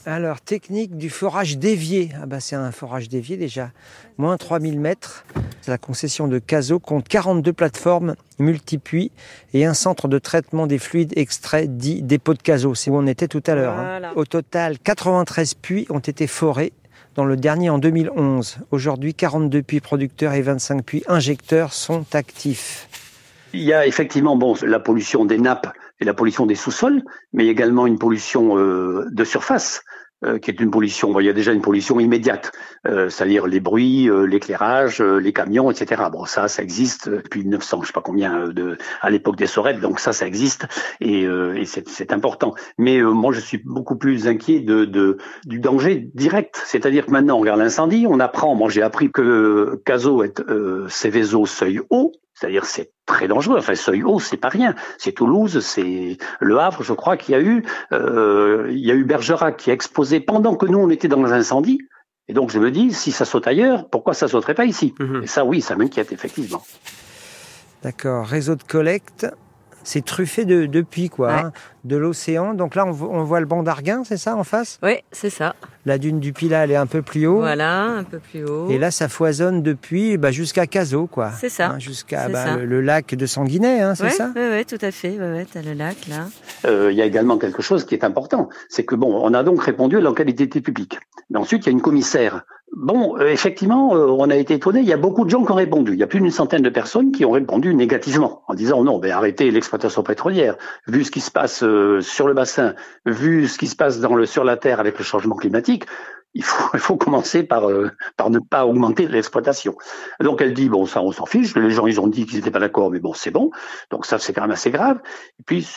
Alors, 0.07 0.39
technique 0.39 0.97
du 0.97 1.09
forage 1.09 1.57
dévié. 1.57 2.11
Ah 2.21 2.27
bah 2.27 2.39
c'est 2.39 2.55
un 2.55 2.71
forage 2.71 3.09
dévié 3.09 3.37
déjà. 3.37 3.71
Moins 4.17 4.37
3000 4.37 4.79
mètres. 4.79 5.25
La 5.67 5.79
concession 5.79 6.27
de 6.27 6.37
Cazaux 6.37 6.77
compte 6.79 7.07
42 7.07 7.51
plateformes 7.51 8.15
multipuits 8.37 9.11
et 9.55 9.65
un 9.65 9.73
centre 9.73 10.07
de 10.07 10.19
traitement 10.19 10.67
des 10.67 10.77
fluides 10.77 11.13
extraits 11.17 11.75
dit 11.75 12.03
dépôt 12.03 12.35
de 12.35 12.41
Cazaux. 12.41 12.75
C'est 12.75 12.91
où 12.91 12.97
on 12.97 13.07
était 13.07 13.27
tout 13.27 13.41
à 13.47 13.55
l'heure. 13.55 13.73
hein. 13.73 13.83
Voilà. 13.99 14.15
Au 14.15 14.25
total, 14.25 14.77
93 14.77 15.55
puits 15.55 15.87
ont 15.89 15.97
été 15.99 16.27
forés 16.27 16.71
dans 17.15 17.25
le 17.25 17.35
dernier 17.35 17.71
en 17.71 17.79
2011. 17.79 18.57
Aujourd'hui, 18.69 19.15
42 19.15 19.63
puits 19.63 19.79
producteurs 19.79 20.33
et 20.33 20.43
25 20.43 20.83
puits 20.83 21.03
injecteurs 21.07 21.73
sont 21.73 22.05
actifs. 22.13 22.87
Il 23.53 23.61
y 23.61 23.73
a 23.73 23.87
effectivement 23.87 24.35
bon 24.35 24.53
la 24.61 24.79
pollution 24.79 25.25
des 25.25 25.39
nappes 25.39 25.73
et 25.99 26.05
la 26.05 26.13
pollution 26.13 26.45
des 26.45 26.55
sous-sols, 26.55 27.03
mais 27.33 27.47
également 27.47 27.87
une 27.87 27.97
pollution 27.99 28.57
euh, 28.57 29.05
de 29.11 29.23
surface. 29.23 29.81
euh, 30.23 30.39
qui 30.39 30.49
est 30.49 30.59
une 30.59 30.71
pollution. 30.71 31.11
Bon, 31.11 31.19
il 31.19 31.25
y 31.25 31.29
a 31.29 31.33
déjà 31.33 31.51
une 31.51 31.61
pollution 31.61 31.99
immédiate, 31.99 32.51
euh, 32.87 33.09
c'est-à-dire 33.09 33.47
les 33.47 33.59
bruits, 33.59 34.09
euh, 34.09 34.25
l'éclairage, 34.25 35.01
euh, 35.01 35.17
les 35.19 35.33
camions, 35.33 35.69
etc. 35.69 36.03
Bon, 36.11 36.25
ça, 36.25 36.47
ça 36.47 36.63
existe 36.63 37.09
depuis 37.09 37.41
1900, 37.41 37.81
je 37.81 37.87
sais 37.87 37.93
pas 37.93 38.01
combien, 38.01 38.39
euh, 38.39 38.53
de, 38.53 38.77
à 39.01 39.09
l'époque 39.09 39.35
des 39.35 39.45
Sorettes, 39.45 39.81
donc 39.81 39.99
ça, 39.99 40.13
ça 40.13 40.25
existe 40.25 40.67
et, 41.01 41.25
euh, 41.25 41.55
et 41.55 41.65
c'est 41.65 42.11
important. 42.13 42.53
Mais 42.77 43.01
moi, 43.01 43.33
je 43.33 43.39
suis 43.39 43.61
beaucoup 43.65 43.97
plus 43.97 44.27
inquiet 44.27 44.61
de, 44.61 44.85
de 44.85 45.17
du 45.45 45.59
danger 45.59 46.09
direct, 46.13 46.61
c'est-à-dire 46.65 47.05
que 47.05 47.11
maintenant, 47.11 47.35
on 47.37 47.41
regarde 47.41 47.59
l'incendie, 47.59 48.05
on 48.09 48.19
apprend. 48.19 48.55
Moi, 48.55 48.69
j'ai 48.69 48.81
appris 48.81 49.11
que 49.11 49.81
Caso 49.85 50.23
est 50.23 50.41
Céveso 50.87 51.45
seuil 51.45 51.81
haut, 51.89 52.13
c'est-à-dire 52.35 52.65
c'est 52.65 52.91
très 53.05 53.27
dangereux. 53.27 53.57
Enfin, 53.57 53.75
seuil 53.75 54.03
haut, 54.03 54.19
c'est 54.19 54.37
pas 54.37 54.49
rien. 54.49 54.75
C'est 54.97 55.13
Toulouse, 55.13 55.59
c'est 55.61 56.17
Le 56.39 56.59
Havre, 56.59 56.83
je 56.83 56.93
crois 56.93 57.17
qu'il 57.17 57.33
y 57.33 57.35
a 57.35 57.41
eu, 57.41 57.63
euh, 57.91 58.67
il 58.69 58.85
y 58.85 58.91
a 58.91 58.93
eu 58.93 59.05
Bergerac 59.05 59.57
qui 59.57 59.71
a 59.71 59.73
exposé 59.73 60.19
pendant 60.19 60.55
que 60.55 60.65
nous 60.65 60.79
on 60.79 60.89
était 60.89 61.07
dans 61.07 61.23
les 61.23 61.31
incendies. 61.31 61.79
Et 62.27 62.33
donc 62.33 62.51
je 62.51 62.59
me 62.59 62.71
dis, 62.71 62.91
si 62.93 63.11
ça 63.11 63.23
saute 63.23 63.47
ailleurs, 63.47 63.89
pourquoi 63.89 64.13
ça 64.13 64.27
sauterait 64.27 64.55
pas 64.55 64.65
ici? 64.65 64.93
Mhm. 64.99 65.23
Et 65.23 65.27
ça, 65.27 65.45
oui, 65.45 65.61
ça 65.61 65.75
m'inquiète 65.75 66.11
effectivement. 66.11 66.63
D'accord. 67.83 68.25
Réseau 68.25 68.55
de 68.55 68.63
collecte 68.63 69.27
c'est 69.85 70.03
truffé 70.03 70.43
de, 70.43 70.65
de 70.65 70.81
puits, 70.81 71.07
quoi, 71.09 71.27
Ouais. 71.27 71.33
hein, 71.45 71.51
de 71.85 71.95
l'océan. 71.95 72.53
Donc 72.53 72.75
là, 72.75 72.85
on, 72.85 72.89
on 72.89 73.23
voit 73.23 73.39
le 73.39 73.45
banc 73.45 73.63
d'Arguin, 73.63 74.03
c'est 74.03 74.17
ça, 74.17 74.35
en 74.35 74.43
face? 74.43 74.77
Oui, 74.83 74.97
c'est 75.13 75.29
ça. 75.29 75.55
La 75.85 75.97
dune 75.97 76.19
du 76.19 76.33
Pilat, 76.33 76.63
elle 76.65 76.71
est 76.71 76.75
un 76.75 76.87
peu 76.87 77.01
plus 77.01 77.27
haut. 77.27 77.37
Voilà, 77.37 77.83
un 77.83 78.03
peu 78.03 78.19
plus 78.19 78.43
haut. 78.43 78.69
Et 78.69 78.77
là, 78.77 78.91
ça 78.91 79.07
foisonne 79.07 79.61
depuis 79.63 80.17
bah, 80.17 80.31
jusqu'à 80.31 80.65
Cazaux, 80.67 81.07
quoi. 81.07 81.31
C'est 81.39 81.49
ça. 81.49 81.67
Hein, 81.69 81.79
jusqu'à 81.79 82.27
bah, 82.27 82.57
le, 82.57 82.65
le 82.65 82.81
lac 82.81 83.13
de 83.15 83.25
Sanguinet, 83.25 83.81
hein, 83.81 83.95
c'est 83.95 84.03
ouais, 84.05 84.09
ça? 84.09 84.31
ouais, 84.35 84.49
ouais, 84.49 84.65
tout 84.65 84.77
à 84.81 84.91
fait. 84.91 85.11
Ouais, 85.11 85.31
ouais, 85.31 85.45
t'as 85.49 85.61
le 85.61 85.73
lac 85.73 85.95
là. 86.09 86.25
Euh, 86.65 86.91
il 86.91 86.97
y 86.97 87.01
a 87.01 87.05
également 87.05 87.37
quelque 87.37 87.61
chose 87.61 87.85
qui 87.85 87.93
est 87.95 88.03
important, 88.03 88.49
c'est 88.67 88.83
que 88.83 88.95
bon, 88.95 89.15
on 89.23 89.33
a 89.33 89.43
donc 89.43 89.61
répondu 89.63 89.97
à 89.97 90.01
l'enquête 90.01 90.25
publique. 90.63 90.97
Mais 91.29 91.37
ensuite, 91.39 91.63
il 91.63 91.67
y 91.67 91.69
a 91.69 91.71
une 91.73 91.81
commissaire. 91.81 92.43
Bon, 92.75 93.17
euh, 93.17 93.29
effectivement, 93.31 93.95
euh, 93.95 94.07
on 94.07 94.29
a 94.29 94.35
été 94.35 94.55
étonné. 94.55 94.81
Il 94.81 94.85
y 94.85 94.91
a 94.91 94.97
beaucoup 94.97 95.23
de 95.23 95.29
gens 95.29 95.45
qui 95.45 95.51
ont 95.51 95.55
répondu. 95.55 95.93
Il 95.93 95.99
y 95.99 96.03
a 96.03 96.07
plus 96.07 96.19
d'une 96.19 96.29
centaine 96.29 96.61
de 96.61 96.69
personnes 96.69 97.13
qui 97.13 97.23
ont 97.23 97.31
répondu 97.31 97.73
négativement 97.73 98.43
en 98.49 98.53
disant 98.53 98.83
non, 98.83 98.99
ben 98.99 99.11
arrêtez 99.11 99.49
l'exploitation 99.49 100.03
pétrolière. 100.03 100.57
Vu 100.85 101.05
ce 101.05 101.11
qui 101.11 101.21
se 101.21 101.31
passe 101.31 101.63
euh, 101.63 102.01
sur 102.01 102.27
le 102.27 102.33
bassin, 102.33 102.75
vu 103.05 103.47
ce 103.47 103.57
qui 103.57 103.67
se 103.67 103.77
passe 103.77 104.01
sur 104.25 104.43
la 104.43 104.57
terre 104.57 104.81
avec 104.81 104.97
le 104.97 105.05
changement 105.05 105.37
climatique, 105.37 105.85
il 106.35 106.43
faut, 106.43 106.97
commencer 106.97 107.43
par, 107.43 107.69
euh, 107.69 107.89
par 108.17 108.29
ne 108.29 108.39
pas 108.39 108.65
augmenter 108.65 109.07
l'exploitation. 109.07 109.75
Donc 110.21 110.41
elle 110.41 110.53
dit 110.53 110.67
bon 110.67 110.85
ça 110.85 111.01
on 111.01 111.11
s'en 111.11 111.25
fiche. 111.25 111.55
Les 111.55 111.71
gens 111.71 111.87
ils 111.87 111.99
ont 111.99 112.07
dit 112.07 112.25
qu'ils 112.25 112.37
n'étaient 112.37 112.51
pas 112.51 112.59
d'accord, 112.59 112.91
mais 112.91 112.99
bon 112.99 113.13
c'est 113.13 113.31
bon. 113.31 113.51
Donc 113.89 114.05
ça 114.05 114.19
c'est 114.19 114.33
quand 114.33 114.41
même 114.41 114.51
assez 114.51 114.69
grave. 114.69 114.99
Et 115.39 115.43
puis 115.45 115.67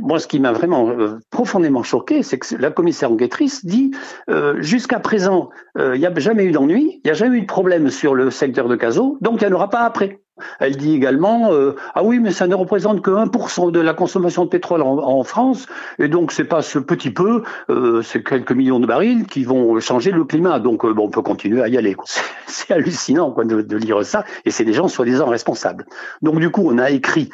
moi 0.00 0.20
ce 0.20 0.28
qui 0.28 0.38
m'a 0.38 0.52
vraiment 0.52 0.88
euh, 0.88 1.18
profondément 1.30 1.82
choqué, 1.82 2.22
c'est 2.22 2.38
que 2.38 2.54
la 2.56 2.70
commissaire 2.70 3.10
enquêtrice 3.10 3.66
dit 3.66 3.90
euh, 4.30 4.62
jusqu'à 4.62 5.00
présent 5.00 5.50
il 5.76 5.98
n'y 5.98 6.06
a 6.06 6.14
jamais 6.20 6.44
eu 6.44 6.52
d'ennui, 6.52 7.00
il 7.02 7.06
n'y 7.06 7.10
a 7.10 7.14
jamais 7.14 7.38
eu 7.38 7.40
de 7.40 7.46
problème 7.46 7.90
sur 7.90 8.14
le 8.14 8.30
secteur 8.30 8.68
de 8.68 8.76
Cazaux, 8.76 9.18
donc 9.20 9.42
il 9.42 9.48
n'y 9.48 9.52
en 9.52 9.56
aura 9.56 9.68
pas 9.68 9.80
après. 9.80 10.23
Elle 10.58 10.76
dit 10.76 10.94
également 10.94 11.52
euh, 11.52 11.76
ah 11.94 12.02
oui 12.02 12.18
mais 12.18 12.32
ça 12.32 12.46
ne 12.46 12.54
représente 12.54 13.02
que 13.02 13.10
1% 13.10 13.70
de 13.70 13.80
la 13.80 13.94
consommation 13.94 14.44
de 14.44 14.50
pétrole 14.50 14.82
en, 14.82 15.22
France 15.22 15.66
et 15.98 16.08
donc 16.08 16.32
c'est 16.32 16.44
pas 16.44 16.60
ce 16.60 16.78
petit 16.78 17.10
peu, 17.10 17.42
euh, 17.70 18.02
c'est 18.02 18.22
quelques 18.22 18.50
millions 18.52 18.80
de 18.80 18.86
barils 18.86 19.26
qui 19.26 19.44
vont 19.44 19.78
changer 19.80 20.10
le 20.10 20.24
climat. 20.24 20.58
Donc 20.58 20.84
euh, 20.84 20.92
bon, 20.92 21.04
on 21.06 21.10
peut 21.10 21.22
continuer 21.22 21.62
à 21.62 21.68
y 21.68 21.76
aller. 21.78 21.96
C'est- 22.46 22.72
hallucinant 22.72 23.30
quoi, 23.32 23.44
de, 23.44 23.76
lire 23.76 24.04
ça 24.04 24.24
et 24.44 24.50
c'est 24.50 24.64
des 24.64 24.72
gens 24.72 24.88
soi-disant 24.88 25.26
responsables. 25.26 25.86
Donc 26.22 26.38
du 26.40 26.50
coup 26.50 26.62
on 26.64 26.78
a 26.78 26.90
écrit 26.90 27.28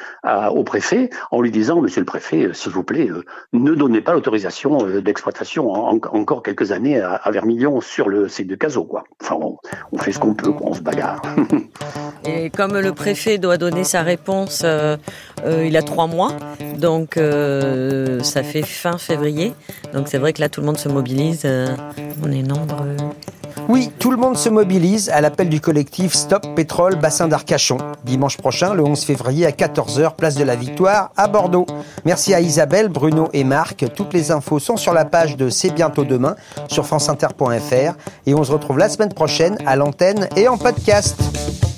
au 0.54 0.64
préfet 0.64 1.10
en 1.30 1.40
lui 1.40 1.50
disant 1.50 1.80
Monsieur 1.80 2.00
le 2.00 2.06
préfet 2.06 2.46
euh, 2.46 2.52
s'il 2.52 2.72
vous 2.72 2.82
plaît 2.82 3.08
ne 3.52 3.74
donnez 3.74 4.00
pas 4.00 4.12
l'autorisation 4.12 4.78
d'exploitation 5.00 5.70
en- 5.70 5.96
en- 5.96 6.00
encore 6.18 6.42
quelques 6.42 6.72
années 6.72 7.00
à, 7.00 7.14
à 7.14 7.30
Vermilion 7.30 7.80
sur 7.80 8.08
le 8.08 8.28
site 8.28 8.48
de 8.48 8.54
Cazaux 8.56 8.84
quoi. 8.84 9.04
Enfin 9.22 9.36
on, 9.92 9.98
fait 9.98 10.12
ce 10.12 10.18
qu'on 10.18 10.34
peut, 10.34 10.52
on 10.60 10.74
se 10.74 10.80
bagarre. 10.80 11.20
Et 12.24 12.50
comme 12.50 12.78
le 12.78 12.89
préfet 12.92 13.38
doit 13.38 13.56
donner 13.56 13.84
sa 13.84 14.02
réponse, 14.02 14.62
euh, 14.64 14.96
euh, 15.44 15.66
il 15.66 15.76
a 15.76 15.82
trois 15.82 16.06
mois, 16.06 16.32
donc 16.78 17.16
euh, 17.16 18.22
ça 18.22 18.42
fait 18.42 18.62
fin 18.62 18.98
février. 18.98 19.52
Donc 19.92 20.08
c'est 20.08 20.18
vrai 20.18 20.32
que 20.32 20.40
là 20.40 20.48
tout 20.48 20.60
le 20.60 20.66
monde 20.66 20.78
se 20.78 20.88
mobilise. 20.88 21.46
on 22.22 22.32
est 22.32 22.42
nombreux. 22.42 22.96
Oui, 23.68 23.90
tout 23.98 24.10
le 24.10 24.16
monde 24.16 24.36
se 24.36 24.48
mobilise 24.48 25.10
à 25.10 25.20
l'appel 25.20 25.48
du 25.48 25.60
collectif 25.60 26.14
Stop 26.14 26.44
Pétrole 26.56 26.96
Bassin 26.96 27.28
d'Arcachon. 27.28 27.78
Dimanche 28.04 28.36
prochain, 28.36 28.74
le 28.74 28.82
11 28.82 29.04
février 29.04 29.46
à 29.46 29.50
14h, 29.50 30.16
place 30.16 30.34
de 30.34 30.44
la 30.44 30.56
Victoire 30.56 31.12
à 31.16 31.28
Bordeaux. 31.28 31.66
Merci 32.04 32.34
à 32.34 32.40
Isabelle, 32.40 32.88
Bruno 32.88 33.28
et 33.32 33.44
Marc. 33.44 33.84
Toutes 33.94 34.12
les 34.12 34.32
infos 34.32 34.58
sont 34.58 34.76
sur 34.76 34.92
la 34.92 35.04
page 35.04 35.36
de 35.36 35.50
C'est 35.50 35.70
bientôt 35.70 36.04
demain 36.04 36.34
sur 36.68 36.86
franceinter.fr 36.86 37.94
et 38.26 38.34
on 38.34 38.42
se 38.42 38.52
retrouve 38.52 38.78
la 38.78 38.88
semaine 38.88 39.12
prochaine 39.12 39.56
à 39.66 39.76
l'antenne 39.76 40.28
et 40.36 40.48
en 40.48 40.58
podcast. 40.58 41.69